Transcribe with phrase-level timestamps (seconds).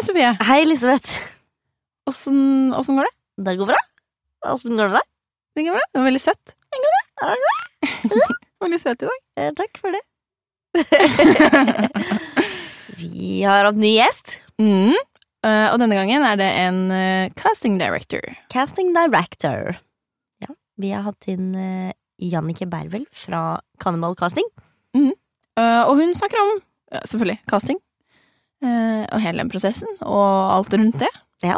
[0.00, 0.30] Sofie.
[0.48, 1.12] Hei, Elisabeth.
[2.08, 3.10] Åssen går det?
[3.44, 3.76] Det går bra.
[4.48, 5.08] Åssen går det med deg?
[5.52, 5.82] Det går bra.
[5.92, 6.52] Det var veldig søtt.
[6.72, 7.02] Det går bra.
[8.64, 9.18] veldig søt i dag.
[9.36, 10.00] Eh, takk for det.
[13.02, 14.40] Vi har hatt ny gjest.
[14.62, 14.96] Mm.
[14.96, 18.24] Eh, og denne gangen er det en eh, casting director.
[18.54, 19.76] Casting director.
[20.46, 21.92] Ja, vi har hatt inn uh,
[22.24, 24.48] Jannicke Bervel fra Cannibal Casting.
[24.96, 25.12] Mm.
[25.60, 26.56] og hun snakker om,
[27.04, 27.76] selvfølgelig, casting.
[28.62, 30.24] Eh, og hele den prosessen, og
[30.56, 31.10] alt rundt det.
[31.46, 31.56] Ja.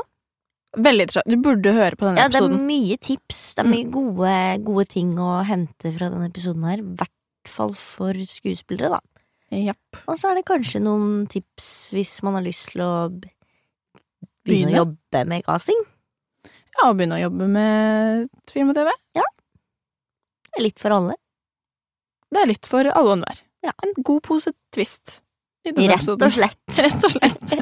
[0.77, 1.29] Veldig interessant.
[1.29, 2.67] Du burde høre på denne Ja, det er episoden.
[2.67, 3.41] mye tips.
[3.59, 6.79] Det er mye gode, gode ting å hente fra denne episoden her.
[6.81, 9.01] I hvert fall for skuespillere, da.
[9.53, 9.99] Yep.
[10.09, 13.37] Og så er det kanskje noen tips hvis man har lyst til å begynne,
[14.47, 14.73] Begynne.
[14.73, 15.83] å jobbe med casting.
[16.73, 18.89] Ja, og begynne å jobbe med film og TV.
[19.21, 19.27] Ja.
[20.49, 21.19] Det er litt for alle.
[22.33, 23.43] Det er litt for alle og enhver.
[23.63, 23.75] Ja.
[23.85, 25.19] En god pose twist
[25.65, 26.79] i denne Rett og slett.
[26.79, 27.59] Rett og slett.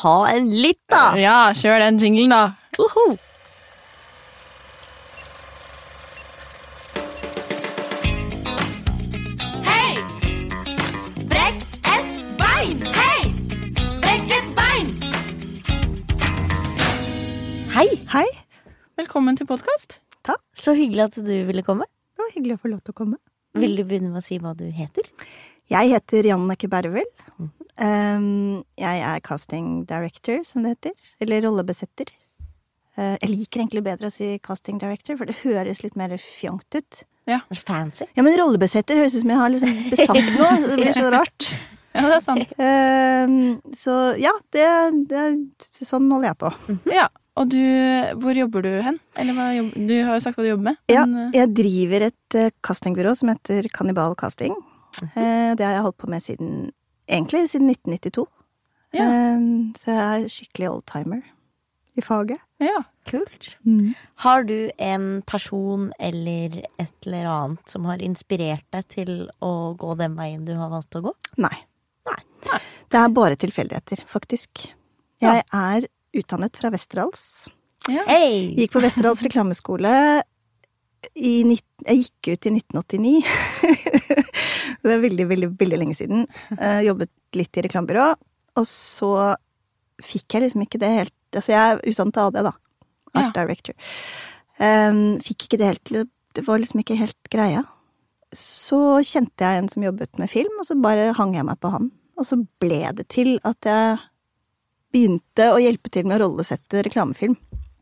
[0.00, 1.02] Ta en lytt, da!
[1.20, 2.42] Ja, kjør den jinglen, da.
[2.80, 3.18] Uhu.
[9.66, 9.96] Hei!
[11.30, 11.62] Brekk
[11.94, 12.80] et bein!
[12.96, 13.30] Hei!
[14.02, 14.92] Brekk et bein!
[17.74, 17.88] Hei!
[18.14, 18.26] Hei,
[19.00, 20.00] Velkommen til podkast.
[20.60, 21.86] Så hyggelig at du ville komme.
[22.16, 23.16] det var hyggelig å få lov til å komme.
[23.56, 25.06] Vil du begynne med å si hva du heter?
[25.70, 27.06] Jeg heter Janneke Bervel.
[27.80, 30.96] Um, jeg er casting director, som det heter.
[31.22, 32.10] Eller rollebesetter.
[32.98, 36.74] Uh, jeg liker egentlig bedre å si casting director, for det høres litt mer fjongt
[36.76, 37.04] ut.
[37.30, 37.38] Ja.
[37.54, 38.08] Fancy.
[38.18, 40.50] Ja, men rollebesetter høres ut som jeg har liksom besatt noe.
[40.58, 41.50] så Det blir så rart.
[41.94, 42.52] Ja, det er sant.
[42.58, 43.38] Um,
[43.74, 44.66] så ja, det,
[45.10, 45.22] det
[45.74, 46.50] Sånn holder jeg på.
[46.94, 47.06] Ja,
[47.40, 47.62] Og du,
[48.22, 48.98] hvor jobber du hen?
[49.18, 50.78] Eller hva du har jo sagt hva du jobber med.
[50.90, 54.54] Ja, men, Ja, jeg driver et uh, castingbyrå som heter Kannibal Casting.
[55.14, 56.54] Eh, det har jeg holdt på med siden
[57.08, 58.26] egentlig siden 1992.
[58.96, 59.04] Ja.
[59.06, 59.44] Eh,
[59.78, 61.22] så jeg er skikkelig oldtimer
[61.98, 62.40] i faget.
[62.62, 62.82] ja.
[63.10, 63.56] Kult.
[64.22, 69.12] Har du en person eller et eller annet som har inspirert deg til
[69.42, 71.12] å gå den veien du har valgt å gå?
[71.40, 71.56] Nei.
[72.06, 72.18] Nei.
[72.92, 74.66] Det er bare tilfeldigheter, faktisk.
[75.24, 75.88] Jeg er
[76.20, 77.48] utdannet fra Westerdals.
[77.88, 78.04] ja.
[78.06, 78.52] Hey.
[78.60, 80.22] Gikk på Westerdals reklameskole
[81.16, 83.12] i Jeg gikk ut i 1989.
[84.82, 86.26] det er veldig, veldig, veldig lenge siden.
[86.52, 88.08] Jeg jobbet litt i reklamebyrå,
[88.60, 89.12] og så
[90.04, 92.50] fikk jeg liksom ikke det helt Altså, jeg er utdannet AD, da.
[93.20, 93.74] Art director.
[94.58, 97.62] Um, fikk ikke det helt til Det var liksom ikke helt greia.
[98.34, 101.70] Så kjente jeg en som jobbet med film, og så bare hang jeg meg på
[101.70, 101.86] han.
[102.18, 104.02] Og så ble det til at jeg
[104.90, 107.38] begynte å hjelpe til med å rollesette reklamefilm.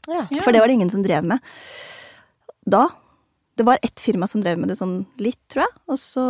[0.09, 0.27] Ja.
[0.29, 0.43] Ja.
[0.45, 1.41] For det var det ingen som drev med
[2.69, 2.89] da.
[3.59, 6.25] Det var ett firma som drev med det sånn litt, tror jeg, og så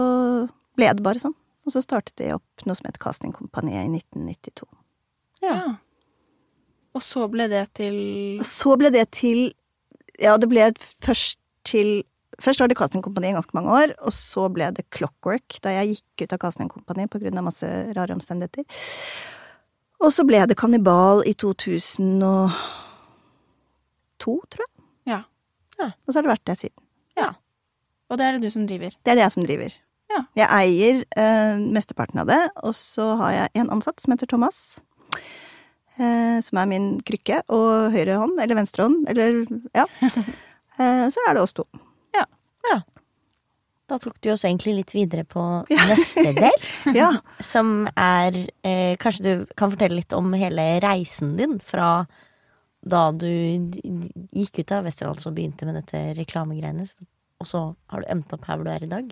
[0.79, 1.35] ble det bare sånn.
[1.69, 4.65] Og så startet de opp noe som het Castingkompaniet i 1992.
[5.45, 5.59] ja.
[6.97, 7.97] Og så ble det til
[8.41, 9.53] Og så ble det til
[10.19, 10.71] Ja, det ble
[11.05, 11.37] først
[11.69, 12.01] til
[12.41, 15.93] Først var det Castingkompaniet i ganske mange år, og så ble det Clockwork da jeg
[15.93, 18.65] gikk ut av Castingkompaniet på grunn av masse rare omstendigheter.
[19.99, 22.53] Og så ble det Kannibal i 2002,
[24.23, 24.73] tror jeg.
[25.11, 25.21] Ja.
[25.81, 25.91] Ja.
[26.07, 26.88] Og så har det vært det siden.
[28.09, 28.95] Og det er det du som driver.
[29.05, 29.75] Det er det jeg som driver.
[30.09, 30.21] Ja.
[30.41, 34.61] Jeg eier eh, mesteparten av det, og så har jeg en ansatt som heter Thomas.
[35.99, 39.43] Eh, som er min krykke og høyre hånd, eller venstre hånd, eller
[39.77, 39.85] ja.
[40.79, 41.65] Eh, så er det oss to.
[42.15, 42.23] Ja.
[43.91, 45.43] Da tok du oss egentlig litt videre på
[45.73, 45.87] Ja.
[45.91, 46.55] neste del,
[46.95, 47.09] Ja.
[47.43, 52.05] som er eh, Kanskje du kan fortelle litt om hele reisen din fra
[52.87, 56.87] da du gikk ut av Westerdals og begynte med dette reklamegreiene,
[57.39, 59.11] og så har du endt opp her hvor du er i dag?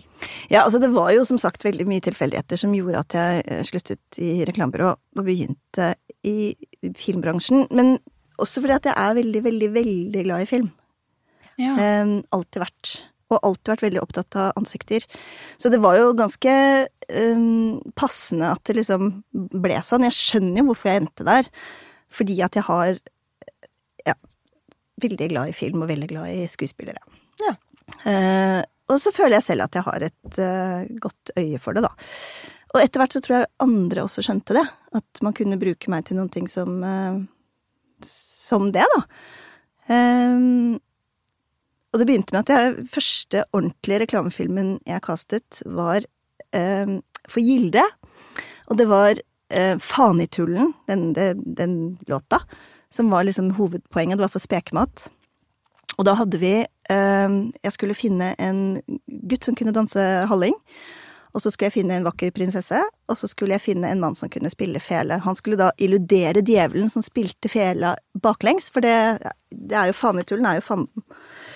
[0.51, 3.63] ja, altså det var jo som sagt veldig mye tilfeldigheter som gjorde at jeg eh,
[3.67, 5.93] sluttet i reklamebyrå og begynte
[6.27, 6.55] i
[6.97, 7.69] filmbransjen.
[7.75, 7.95] Men
[8.41, 10.71] også fordi at jeg er veldig, veldig, veldig glad i film.
[11.57, 11.73] Ja.
[12.03, 12.93] Um, alltid vært.
[13.33, 15.03] Og alltid vært veldig opptatt av ansikter.
[15.59, 16.53] Så det var jo ganske
[17.11, 20.07] um, passende at det liksom ble sånn.
[20.07, 21.49] Jeg skjønner jo hvorfor jeg endte der.
[22.13, 22.99] Fordi at jeg har
[25.01, 27.01] veldig glad i film og veldig glad i skuespillere.
[27.43, 27.53] Ja.
[28.09, 31.85] Eh, og så føler jeg selv at jeg har et eh, godt øye for det,
[31.85, 31.91] da.
[32.75, 34.63] Og etter hvert så tror jeg andre også skjønte det.
[34.97, 37.19] At man kunne bruke meg til noen ting som eh,
[38.47, 39.01] som det, da.
[39.93, 40.77] Ehm,
[41.91, 46.05] og det begynte med at jeg, første ordentlige reklamefilmen jeg kastet, var
[46.55, 47.83] ehm, for Gilde.
[48.67, 51.75] Og det var uh, Faen i tullen, den, den, den
[52.11, 52.41] låta,
[52.93, 54.17] som var liksom hovedpoenget.
[54.17, 55.07] Det var for spekemat.
[55.97, 56.53] Og da hadde vi
[56.93, 60.55] ehm, Jeg skulle finne en gutt som kunne danse halling.
[61.35, 64.15] Og så skulle jeg finne en vakker prinsesse, og så skulle jeg finne en mann
[64.17, 65.19] som kunne spille fele.
[65.21, 67.91] Han skulle da illudere djevelen som spilte fela
[68.23, 68.95] baklengs, for det,
[69.51, 71.05] det er jo fanetullen er jo fanden.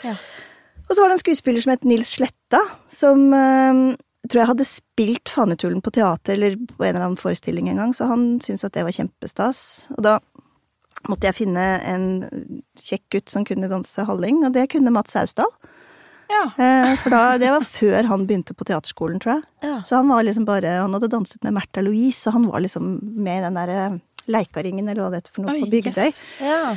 [0.05, 0.13] Ja.
[0.85, 2.61] Og så var det en skuespiller som het Nils Sletta,
[2.91, 3.81] som eh,
[4.27, 7.95] tror jeg hadde spilt Fanetullen på teater eller på en eller annen forestilling en gang,
[7.95, 9.63] så han syntes at det var kjempestas.
[9.95, 10.19] Og da
[11.09, 12.05] måtte jeg finne en
[12.79, 15.49] kjekk gutt som kunne danse halling, og det kunne Mats Sausdal.
[16.31, 16.43] Ja.
[16.55, 19.43] Eh, For da, det var før han begynte på teaterskolen, tror jeg.
[19.67, 19.81] Ja.
[19.87, 22.93] Så han var liksom bare Han hadde danset med Märtha Louise, og han var liksom
[23.01, 23.81] med i den derre
[24.31, 26.05] Leikaringen, eller hva det heter for noe, Oi, på Bygdøy.
[26.07, 26.21] yes.
[26.39, 26.75] Ja.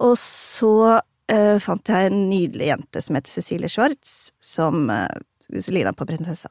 [0.00, 0.72] Og så
[1.30, 5.06] eh, fant jeg en nydelig jente som heter Cecilie Schwartz, som uh,
[5.68, 6.48] lina på prinsessa.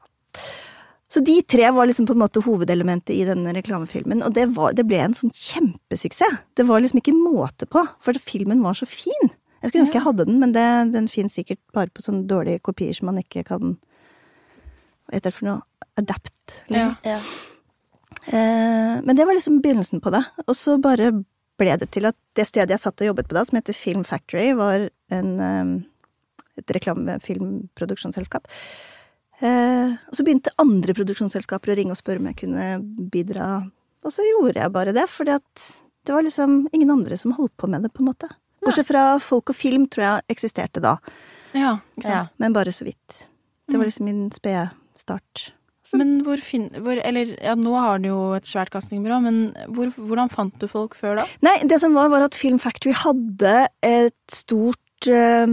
[1.10, 4.76] Så de tre var liksom på en måte hovedelementet i denne reklamefilmen, og det, var,
[4.78, 6.36] det ble en sånn kjempesuksess.
[6.54, 9.32] Det var liksom ikke måte på, for filmen var så fin.
[9.60, 12.62] Jeg skulle ønske jeg hadde den, men det, den finnes sikkert bare på sånne dårlige
[12.64, 13.74] kopier som man ikke kan
[15.10, 15.64] Hva heter det for noe?
[15.98, 16.54] Adapt.
[16.70, 16.92] Ja.
[17.04, 17.18] Ja.
[18.30, 20.22] Eh, men det var liksom begynnelsen på det.
[20.46, 21.10] Og så bare
[21.60, 24.06] ble det til at det stedet jeg satt og jobbet på da, som heter Film
[24.06, 25.74] Factory, var en, eh,
[26.62, 28.48] et reklamefilmproduksjonsselskap.
[29.40, 32.66] Eh, og så begynte andre produksjonsselskaper å ringe og spørre om jeg kunne
[33.12, 33.50] bidra.
[34.04, 35.40] Og så gjorde jeg bare det, for det
[36.12, 38.28] var liksom ingen andre som holdt på med det, på en måte.
[38.60, 40.98] Bortsett fra Folk og Film, tror jeg eksisterte da,
[41.56, 42.10] ja, ikke.
[42.10, 42.26] Ja.
[42.40, 43.24] men bare så vidt.
[43.70, 45.50] Det var liksom min spede start.
[45.96, 46.68] Men hvor fin...
[46.84, 49.40] Hvor, eller, ja, nå har du jo et svært castingbyrå, men
[49.74, 51.26] hvor, hvordan fant du folk før da?
[51.46, 53.54] Nei, det som var, var at Film Factory hadde
[53.86, 55.46] et stort eh,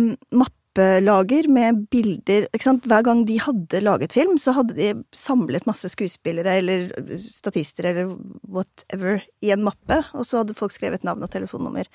[0.78, 2.86] mappelager med bilder ikke sant?
[2.86, 8.16] Hver gang de hadde laget film, så hadde de samlet masse skuespillere eller statister eller
[8.48, 11.88] whatever i en mappe, og så hadde folk skrevet navn og telefonnummer,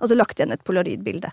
[0.00, 1.30] og så lagt igjen et polaroidbilde.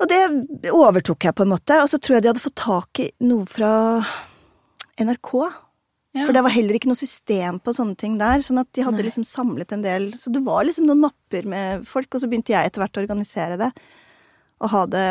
[0.00, 3.02] Og det overtok jeg på en måte, og så tror jeg de hadde fått tak
[3.02, 4.00] i noe fra
[5.00, 5.32] NRK.
[6.16, 6.24] Ja.
[6.24, 9.04] For det var heller ikke noe system på sånne ting der, sånn at de hadde
[9.06, 12.50] liksom samlet en del Så det var liksom noen mapper med folk, og så begynte
[12.50, 13.68] jeg etter hvert å organisere det.
[14.60, 15.04] Og ha det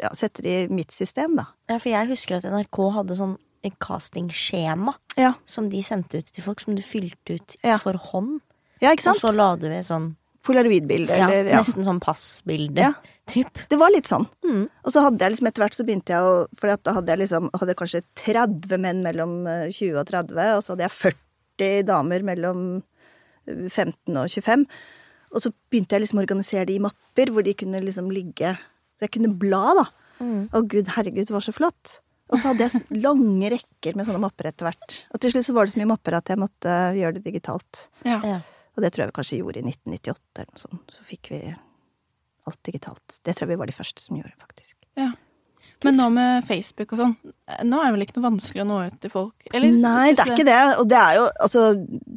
[0.00, 1.46] Ja, sette det i mitt system, da.
[1.70, 6.28] ja, for jeg husker at NRK hadde sånn et castingskjema Ja, som de sendte ut
[6.32, 7.78] til folk, som du fylte ut Ja.
[7.78, 8.40] for hånd.
[8.82, 9.22] ja ikke sant?
[9.24, 11.60] Og så la du ved sånn Polaroidbilde, ja, eller ja.
[11.62, 12.76] nesten sånn passbilde.
[12.82, 12.90] Ja.
[13.26, 13.48] Typ.
[13.70, 14.26] Det var litt sånn.
[14.44, 14.66] Mm.
[14.84, 17.18] Og så hadde jeg liksom etter hvert så begynte jeg å For da hadde jeg
[17.22, 21.14] liksom hadde kanskje 30 menn mellom eh, 20 og 30, og så hadde jeg
[21.56, 22.60] 40 damer mellom
[23.48, 24.66] eh, 15 og 25.
[25.34, 28.54] Og så begynte jeg liksom å organisere det i mapper hvor de kunne liksom ligge
[28.94, 29.84] Så jeg kunne bla, da.
[30.22, 30.42] Mm.
[30.54, 31.98] Å gud, herregud, det var så flott.
[32.30, 35.00] Og så hadde jeg lange rekker med sånne mapper etter hvert.
[35.12, 37.88] Og til slutt så var det så mye mapper at jeg måtte gjøre det digitalt.
[38.06, 38.20] Ja.
[38.24, 38.38] Ja.
[38.74, 40.94] Og det tror jeg vi kanskje gjorde i 1998 eller noe sånt.
[40.94, 41.42] Så fikk vi
[42.48, 43.18] alt digitalt.
[43.26, 44.78] Det tror jeg vi var de første som gjorde, faktisk.
[45.00, 45.10] ja.
[45.84, 47.14] Men nå med Facebook og sånn,
[47.68, 49.46] nå er det vel ikke noe vanskelig å nå ut til folk?
[49.52, 50.34] Eller, Nei, det er det?
[50.38, 50.58] ikke det.
[50.80, 51.64] Og det er jo, altså,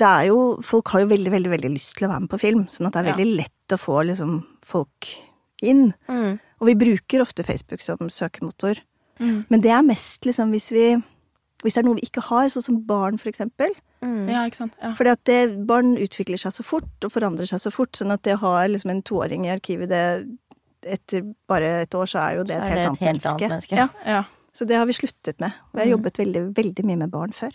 [0.04, 2.40] det er jo Folk har jo veldig, veldig veldig lyst til å være med på
[2.42, 3.16] film, sånn at det er Ja.
[3.18, 5.10] veldig lett å få liksom folk
[5.62, 5.94] inn.
[6.08, 6.40] Mm.
[6.62, 8.80] Og vi bruker ofte Facebook som søkemotor.
[9.20, 9.46] Mm.
[9.50, 11.04] Men det er mest liksom hvis vi
[11.64, 13.72] Hvis det er noe vi ikke har, sånn som barn, for eksempel.
[14.06, 14.28] Mm.
[14.30, 14.74] Ja, ikke sant.
[14.80, 14.92] Ja.
[14.94, 18.22] Fordi at det, barn utvikler seg så fort og forandrer seg så fort, sånn at
[18.22, 20.38] det å ha liksom en toåring i arkivet, det
[20.94, 23.24] etter bare et år så er jo det er et helt, det annet, et helt
[23.24, 23.30] menneske.
[23.30, 23.76] annet menneske.
[23.78, 24.24] Ja, ja.
[24.54, 25.52] så det har vi sluttet med.
[25.74, 27.52] Og jeg har jobbet veldig, veldig mye med barn før.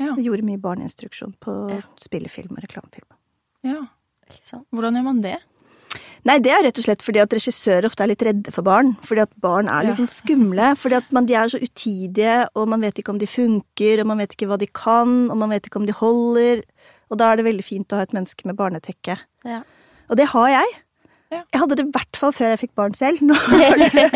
[0.00, 0.14] Ja.
[0.16, 1.80] Jeg gjorde mye barneinstruksjon på Ja.
[2.00, 3.10] spillefilm og reklamefilm.
[3.64, 3.80] ja.
[4.32, 4.66] Ikke sant?
[4.72, 5.38] Hvordan gjør man det?
[6.24, 8.94] Nei, det er rett og slett fordi at regissører ofte er litt redde for barn.
[9.04, 10.04] Fordi at barn er litt Ja.
[10.06, 10.70] sånn skumle.
[10.78, 14.06] Fordi at man, de er så utidige, og man vet ikke om de funker, og
[14.06, 16.62] man vet ikke hva de kan, og man vet ikke om de holder.
[17.10, 19.18] Og da er det veldig fint å ha et menneske med barnetekke.
[19.44, 19.62] Ja.
[20.08, 20.81] Og det har jeg.
[21.32, 23.22] Jeg hadde det i hvert fall før jeg fikk barn selv.
[23.24, 24.06] Nå har det,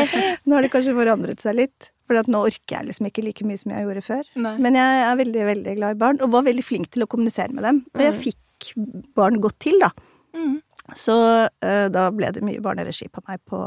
[0.44, 1.90] nå har det kanskje forandret seg litt.
[2.06, 4.28] For nå orker jeg liksom ikke like mye som jeg gjorde før.
[4.38, 4.54] Nei.
[4.62, 7.56] Men jeg er veldig, veldig glad i barn, og var veldig flink til å kommunisere
[7.56, 7.80] med dem.
[7.96, 8.70] Og jeg fikk
[9.18, 9.90] barn godt til, da.
[10.37, 10.61] Mm.
[10.94, 13.58] Så uh, da ble det mye barneregi på meg på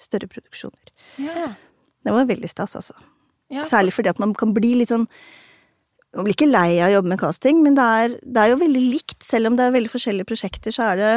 [0.00, 0.92] større produksjoner.
[1.20, 1.50] Ja.
[2.06, 2.96] Det var veldig stas, altså.
[3.52, 3.66] Ja.
[3.66, 5.04] Særlig fordi at man kan bli litt sånn
[6.16, 8.60] Man blir ikke lei av å jobbe med casting, men det er, det er jo
[8.62, 9.18] veldig likt.
[9.26, 11.10] Selv om det er veldig forskjellige prosjekter, så er det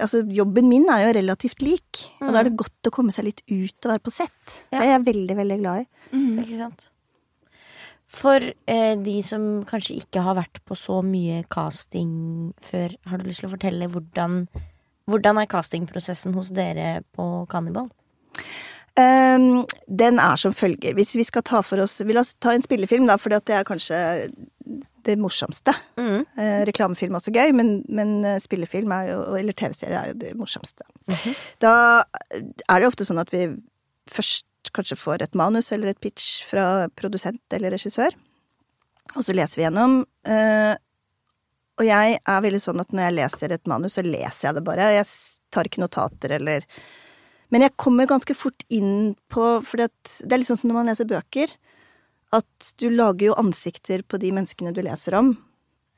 [0.00, 3.26] Altså, jobben min er jo relativt lik, og da er det godt å komme seg
[3.28, 4.56] litt ut og være på sett.
[4.70, 4.78] Ja.
[4.78, 5.86] Det er jeg veldig, veldig glad i.
[6.14, 6.42] Mm.
[6.44, 6.88] Ikke sant?
[8.12, 13.28] For eh, de som kanskje ikke har vært på så mye casting før, har du
[13.28, 14.42] lyst til å fortelle hvordan,
[15.08, 17.88] hvordan er castingprosessen hos dere på Cannibal?
[18.92, 20.92] Um, den er som følger.
[20.92, 23.54] Hvis vi skal ta for oss Vi la oss ta en spillefilm, da, for det
[23.56, 23.96] er kanskje
[25.06, 25.74] det morsomste.
[26.00, 26.22] Mm.
[26.38, 30.32] Eh, reklamefilm er også gøy, men, men eh, spillefilm jo, eller TV-serier er jo det
[30.38, 30.86] morsomste.
[31.62, 31.74] Da
[32.32, 33.48] er det ofte sånn at vi
[34.12, 38.14] først kanskje får et manus eller et pitch fra produsent eller regissør,
[39.16, 40.02] og så leser vi gjennom.
[40.24, 40.74] eh,
[41.80, 44.64] og jeg er veldig sånn at når jeg leser et manus, så leser jeg det
[44.66, 44.90] bare.
[44.92, 45.08] Jeg
[45.52, 46.66] tar ikke notater eller
[47.52, 49.88] Men jeg kommer ganske fort inn på For det
[50.24, 51.52] er litt sånn som når man leser bøker,
[52.32, 55.34] at du lager jo ansikter på de menneskene du leser om.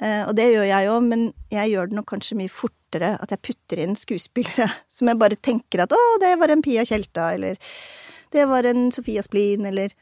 [0.02, 3.30] Eh, og det gjør jeg jo, men jeg gjør det nok kanskje mye fortere at
[3.30, 7.30] jeg putter inn skuespillere som jeg bare tenker at å, det var en Pia Tjelta,
[7.36, 7.60] eller
[8.34, 9.94] det var en Sofia Splin, eller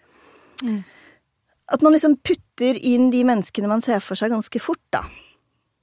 [1.72, 5.04] At man liksom putter inn de menneskene man ser for seg ganske fort, da.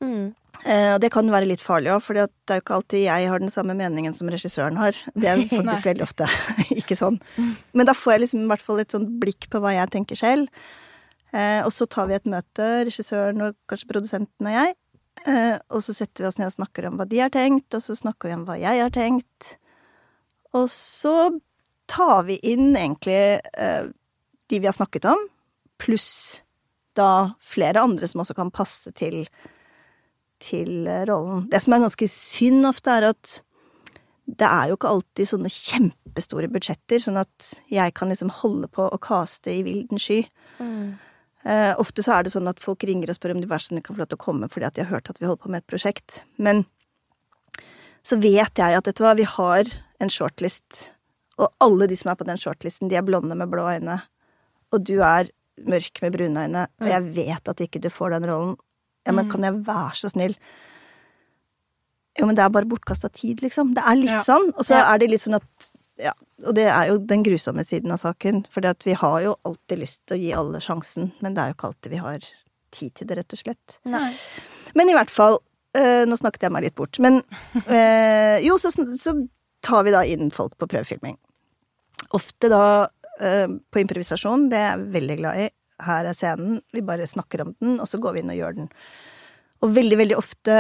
[0.04, 0.34] Mm.
[0.68, 3.30] Eh, og det kan være litt farlig òg, for det er jo ikke alltid jeg
[3.32, 4.98] har den samme meningen som regissøren har.
[5.16, 6.28] Det er faktisk veldig ofte
[6.82, 7.20] ikke sånn.
[7.72, 10.20] Men da får jeg liksom i hvert fall et sånt blikk på hva jeg tenker
[10.20, 10.52] selv.
[11.32, 14.76] Eh, og så tar vi et møte, regissøren og kanskje produsenten og jeg.
[15.28, 17.86] Eh, og så setter vi oss ned og snakker om hva de har tenkt, og
[17.86, 19.54] så snakker vi om hva jeg har tenkt.
[20.58, 21.16] Og så
[21.90, 23.40] tar vi inn egentlig
[24.50, 25.22] de vi har snakket om,
[25.82, 26.42] pluss
[26.98, 29.24] da flere andre som også kan passe til
[30.44, 31.46] til eh, rollen.
[31.52, 33.36] Det som er ganske synd ofte, er at
[34.30, 38.86] det er jo ikke alltid sånne kjempestore budsjetter, sånn at jeg kan liksom holde på
[38.86, 40.22] å kaste i vilden sky.
[41.48, 43.96] Eh, ofte så er det sånn at folk ringer og spør om de versene kan
[43.96, 45.64] få lov til å komme fordi at de har hørt at vi holder på med
[45.64, 46.22] et prosjekt.
[46.38, 46.66] Men
[48.06, 50.92] så vet jeg at vet du hva, vi har en shortlist,
[51.40, 54.02] og alle de som er på den shortlisten, de er blonde med blå øyne,
[54.76, 55.32] og du er
[55.68, 58.58] mørk med brune øyne, og jeg vet at ikke du får den rollen.
[59.10, 60.36] Ja, men kan jeg være så snill?
[62.20, 63.74] Jo, men det er bare bortkasta tid, liksom.
[63.78, 64.24] Det er litt Ja.
[64.24, 64.50] sånn.
[64.56, 66.14] Og så er det litt sånn at Ja,
[66.48, 68.46] og det er jo den grusomme siden av saken.
[68.54, 71.56] For vi har jo alltid lyst til å gi alle sjansen, men det er jo
[71.58, 72.20] ikke alltid vi har
[72.72, 73.76] tid til det, rett og slett.
[73.84, 74.14] Nei.
[74.76, 75.40] Men i hvert fall
[75.76, 76.98] eh, Nå snakket jeg meg litt bort.
[77.04, 77.20] Men
[77.68, 79.28] eh, jo, så, så
[79.62, 81.18] tar vi da inn folk på prøvefilming.
[82.16, 82.64] Ofte da
[83.20, 85.50] eh, på improvisasjon, det er jeg veldig glad i.
[85.86, 88.58] Her er scenen, vi bare snakker om den, og så går vi inn og gjør
[88.62, 88.70] den.
[89.64, 90.58] Og veldig, veldig ofte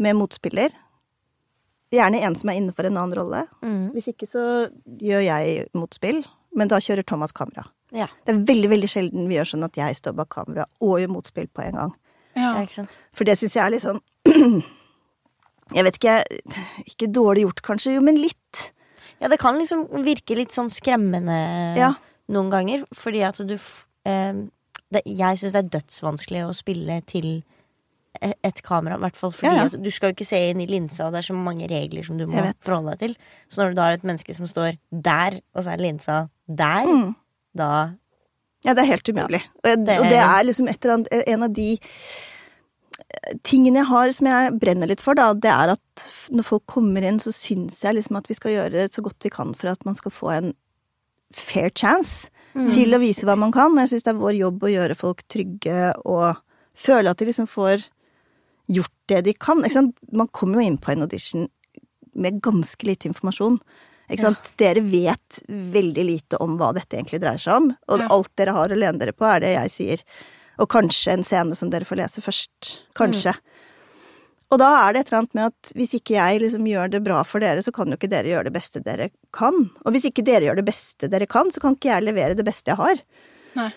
[0.00, 0.72] med motspiller.
[1.92, 3.42] Gjerne en som er innenfor en annen rolle.
[3.64, 3.90] Mm.
[3.94, 4.42] Hvis ikke så
[5.00, 6.22] gjør jeg motspill,
[6.56, 7.64] men da kjører Thomas kamera.
[7.96, 8.08] Ja.
[8.26, 11.12] Det er veldig, veldig sjelden vi gjør sånn at jeg står bak kamera og gjør
[11.14, 11.94] motspill på en gang.
[12.36, 12.50] Ja.
[12.58, 12.98] ja, ikke sant.
[13.16, 13.98] For det syns jeg er litt sånn
[15.74, 16.12] Jeg vet ikke
[16.86, 18.60] Ikke dårlig gjort, kanskje, jo, men litt.
[19.18, 21.38] Ja, det kan liksom virke litt sånn skremmende
[21.78, 21.94] Ja.
[22.30, 24.44] noen ganger, fordi at du eh,
[24.92, 27.42] det, Jeg syns det er dødsvanskelig å spille til
[28.22, 29.64] e- et kamera, i hvert fall fordi Ja, ja.
[29.66, 32.02] at du skal jo ikke se inn i linsa, og det er så mange regler
[32.06, 33.16] som du må forholde deg til.
[33.50, 36.86] Så når du da har et menneske som står der, og så er linsa der,
[36.86, 37.14] Mm.
[37.56, 37.70] da
[38.64, 39.42] Ja, det er helt umulig.
[39.64, 43.86] Jeg, Det- og det er liksom et eller annet En av de eh, tingene jeg
[43.86, 47.32] har som jeg brenner litt for, da, det er at når folk kommer inn, så
[47.34, 50.10] syns jeg liksom at vi skal gjøre så godt vi kan for at man skal
[50.10, 50.54] få en
[51.32, 52.30] fair chance
[52.72, 53.76] til å vise hva man kan.
[53.82, 56.40] Jeg syns det er vår jobb å gjøre folk trygge og
[56.78, 57.84] føle at de liksom får
[58.68, 59.62] gjort det de kan.
[60.12, 61.48] Man kommer jo inn på en audition
[62.18, 63.60] med ganske lite informasjon.
[64.18, 64.54] Sant?
[64.56, 68.08] Dere vet veldig lite om hva dette egentlig dreier seg om, og Ja.
[68.10, 70.02] alt dere har å lene dere på, er det jeg sier.
[70.58, 72.84] Og kanskje en scene som dere får lese først.
[72.96, 73.34] Kanskje.
[74.48, 77.02] Og da er det et eller annet med at hvis ikke jeg liksom gjør det
[77.04, 79.66] bra for dere, så kan jo ikke dere gjøre det beste dere kan.
[79.84, 82.46] Og hvis ikke dere gjør det beste dere kan, så kan ikke jeg levere det
[82.48, 83.02] beste jeg har.
[83.58, 83.68] Nei.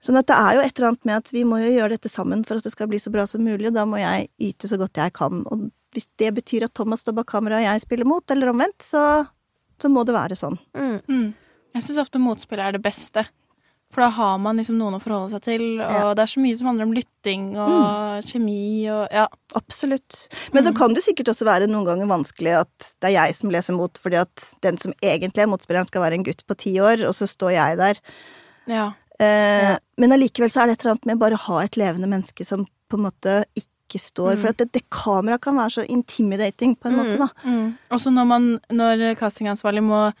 [0.00, 2.12] Sånn at det er jo et eller annet med at vi må jo gjøre dette
[2.12, 4.68] sammen for at det skal bli så bra som mulig, og da må jeg yte
[4.68, 5.42] så godt jeg kan.
[5.48, 8.84] Og hvis det betyr at Thomas står bak kamera og jeg spiller mot, eller omvendt,
[8.84, 9.04] så,
[9.80, 10.60] så må det være sånn.
[10.76, 11.28] mm, Mm.
[11.70, 13.22] Jeg syns ofte motspill er det beste.
[13.90, 16.14] For da har man liksom noen å forholde seg til, og Ja.
[16.14, 19.24] det er så mye som handler om lytting og kjemi og ja.
[19.58, 20.28] Absolutt.
[20.54, 23.50] Men så kan det sikkert også være noen ganger vanskelig at det er jeg som
[23.50, 26.76] leser mot, fordi at den som egentlig er motspilleren skal være en gutt på ti
[26.78, 27.98] år, og så står jeg der.
[28.70, 28.92] Ja.
[29.18, 32.08] Eh, Men allikevel så er det et eller annet med bare å ha et levende
[32.08, 35.84] menneske som på en måte ikke står For at det, det kameraet kan være så
[35.90, 37.26] intimidating på en måte, da.
[37.44, 37.72] Mm.
[37.90, 40.12] Også når man, når castingansvarlig må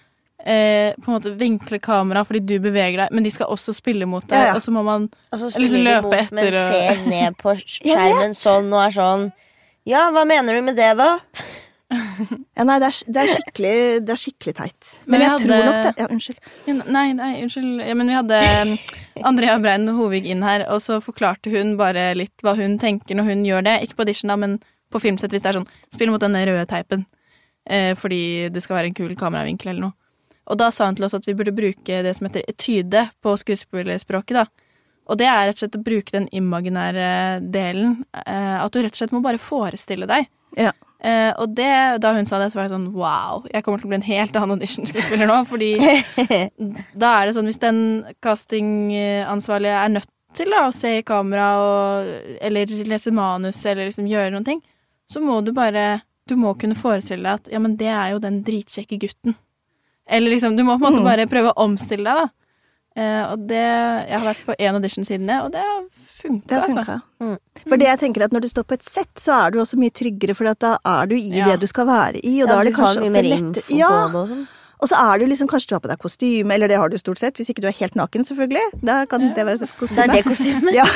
[0.46, 4.06] eh, på en måte vinkle kamera fordi du beveger deg, men de skal også spille
[4.06, 4.54] mot deg, Ja, ja.
[4.56, 7.06] og så må man så Eller så spiller de løpe mot, men etter og- ser
[7.14, 9.26] ned på skjermen sånn og er sånn
[9.88, 11.18] Ja, hva mener du med det, da?
[11.90, 14.90] Ja, nei, det er, det er, det er skikkelig teit.
[15.06, 16.82] Men Men jeg hadde- tror nok det Ja, unnskyld.
[16.94, 17.80] Nei, nei, unnskyld.
[17.88, 18.74] Ja, men vi hadde um,
[19.26, 23.26] Andrea Brein Hovig inn her, og så forklarte hun bare litt hva hun tenker når
[23.32, 23.74] hun gjør det.
[23.88, 24.60] Ikke på audition, da, men
[24.92, 27.06] på filmsett, hvis det er sånn Spill mot denne røde teipen.
[27.66, 29.96] Eh, fordi det skal være en kul kameravinkel eller noe.
[30.50, 33.36] Og da sa hun til oss at vi burde bruke det som heter etyde på
[33.38, 34.68] skuespillerspråket, da.
[35.10, 37.08] Og det er rett og slett å bruke den imaginære
[37.50, 38.00] delen.
[38.14, 40.28] Eh, at du rett og slett må bare forestille deg
[40.58, 40.72] Ja.
[41.00, 43.88] Eh, og det, da hun sa det, så var jeg sånn wow, jeg kommer til
[43.88, 45.38] å bli en helt annen audition-skuespiller nå.
[45.48, 45.70] Fordi
[47.02, 47.80] da er det sånn, hvis den
[48.22, 52.10] castingansvarlige er nødt til da, å se i kamera og,
[52.44, 54.60] eller lese manus eller liksom gjøre noen ting,
[55.10, 58.20] så må du bare Du må kunne forestille deg at ja, men det er jo
[58.22, 59.34] den dritkjekke gutten.
[60.10, 62.28] Eller liksom, du må på en måte bare prøve å omstille deg, da.
[62.98, 65.84] Eh, og det Jeg har vært på én audition siden det, og det har
[66.20, 66.96] funka, Det har altså.
[67.22, 67.36] Mm.
[67.70, 69.78] For det jeg tenker at når du står på et sett, så er du også
[69.78, 71.46] mye tryggere, for da er du i Ja.
[71.52, 74.42] det du skal være i, og da er det kanskje også lett Ja, og sånn.
[74.82, 76.98] og så er du liksom Kanskje du har på deg kostyme, eller det har du
[76.98, 78.82] stort sett, hvis ikke du er helt naken, selvfølgelig.
[78.82, 79.96] Da kan det være kostyme.
[79.96, 80.74] Det er det kostymet.
[80.80, 80.86] Ja,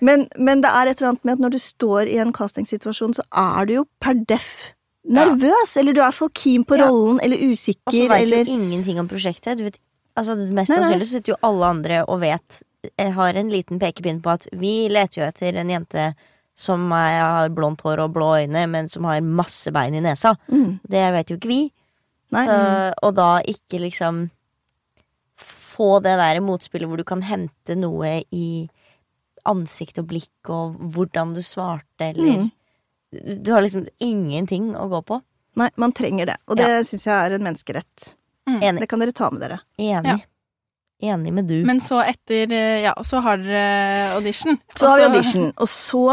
[0.00, 3.14] men, men det er et eller annet med at når du står i en castingsituasjon,
[3.18, 4.72] så er du jo per deff
[5.08, 8.28] nervøs, eller du er i hvert fall keen på rollen, eller usikker, Og så vet
[8.46, 9.58] du ingenting om prosjektet.
[9.58, 9.78] Du vet,
[10.16, 12.62] altså, mest sannsynlig så sitter jo alle andre og vet
[12.98, 16.14] Jeg har en liten pekepinn på at vi leter jo etter en jente
[16.56, 20.34] som er, har blondt hår og blå øyne, men som har masse bein i nesa.
[20.48, 21.72] mm, Det vet jo ikke vi.
[22.32, 24.30] Så, og da ikke liksom
[25.36, 28.68] få det der motspillet hvor du kan hente noe i
[29.48, 32.50] ansikt og blikk og hvordan du svarte, eller Mm.
[33.12, 35.20] Du har liksom ingenting å gå på.
[35.60, 36.36] Nei, man trenger det.
[36.48, 38.12] Og det syns jeg er en menneskerett.
[38.48, 38.80] Enig.
[38.80, 39.58] Det kan dere ta med dere.
[39.78, 40.22] Enig.
[41.02, 41.56] Enig med du.
[41.66, 44.58] Men så etter eh, Ja, så har dere audition.
[44.78, 46.04] Så har vi audition, og så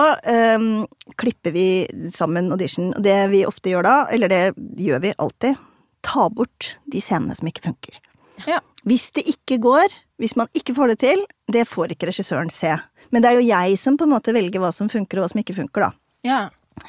[0.58, 0.88] um,
[1.20, 1.66] klipper vi
[2.14, 2.92] sammen audition.
[2.98, 4.44] Og det vi ofte gjør da, eller det
[4.82, 5.62] gjør vi alltid,
[6.06, 8.00] ta bort de scenene som ikke funker.
[8.48, 8.62] Ja.
[8.88, 12.74] Hvis det ikke går, hvis man ikke får det til, det får ikke regissøren se.
[13.14, 15.32] Men det er jo jeg som på en måte velger hva som funker og hva
[15.34, 15.92] som ikke funker, da.
[16.26, 16.40] Ja.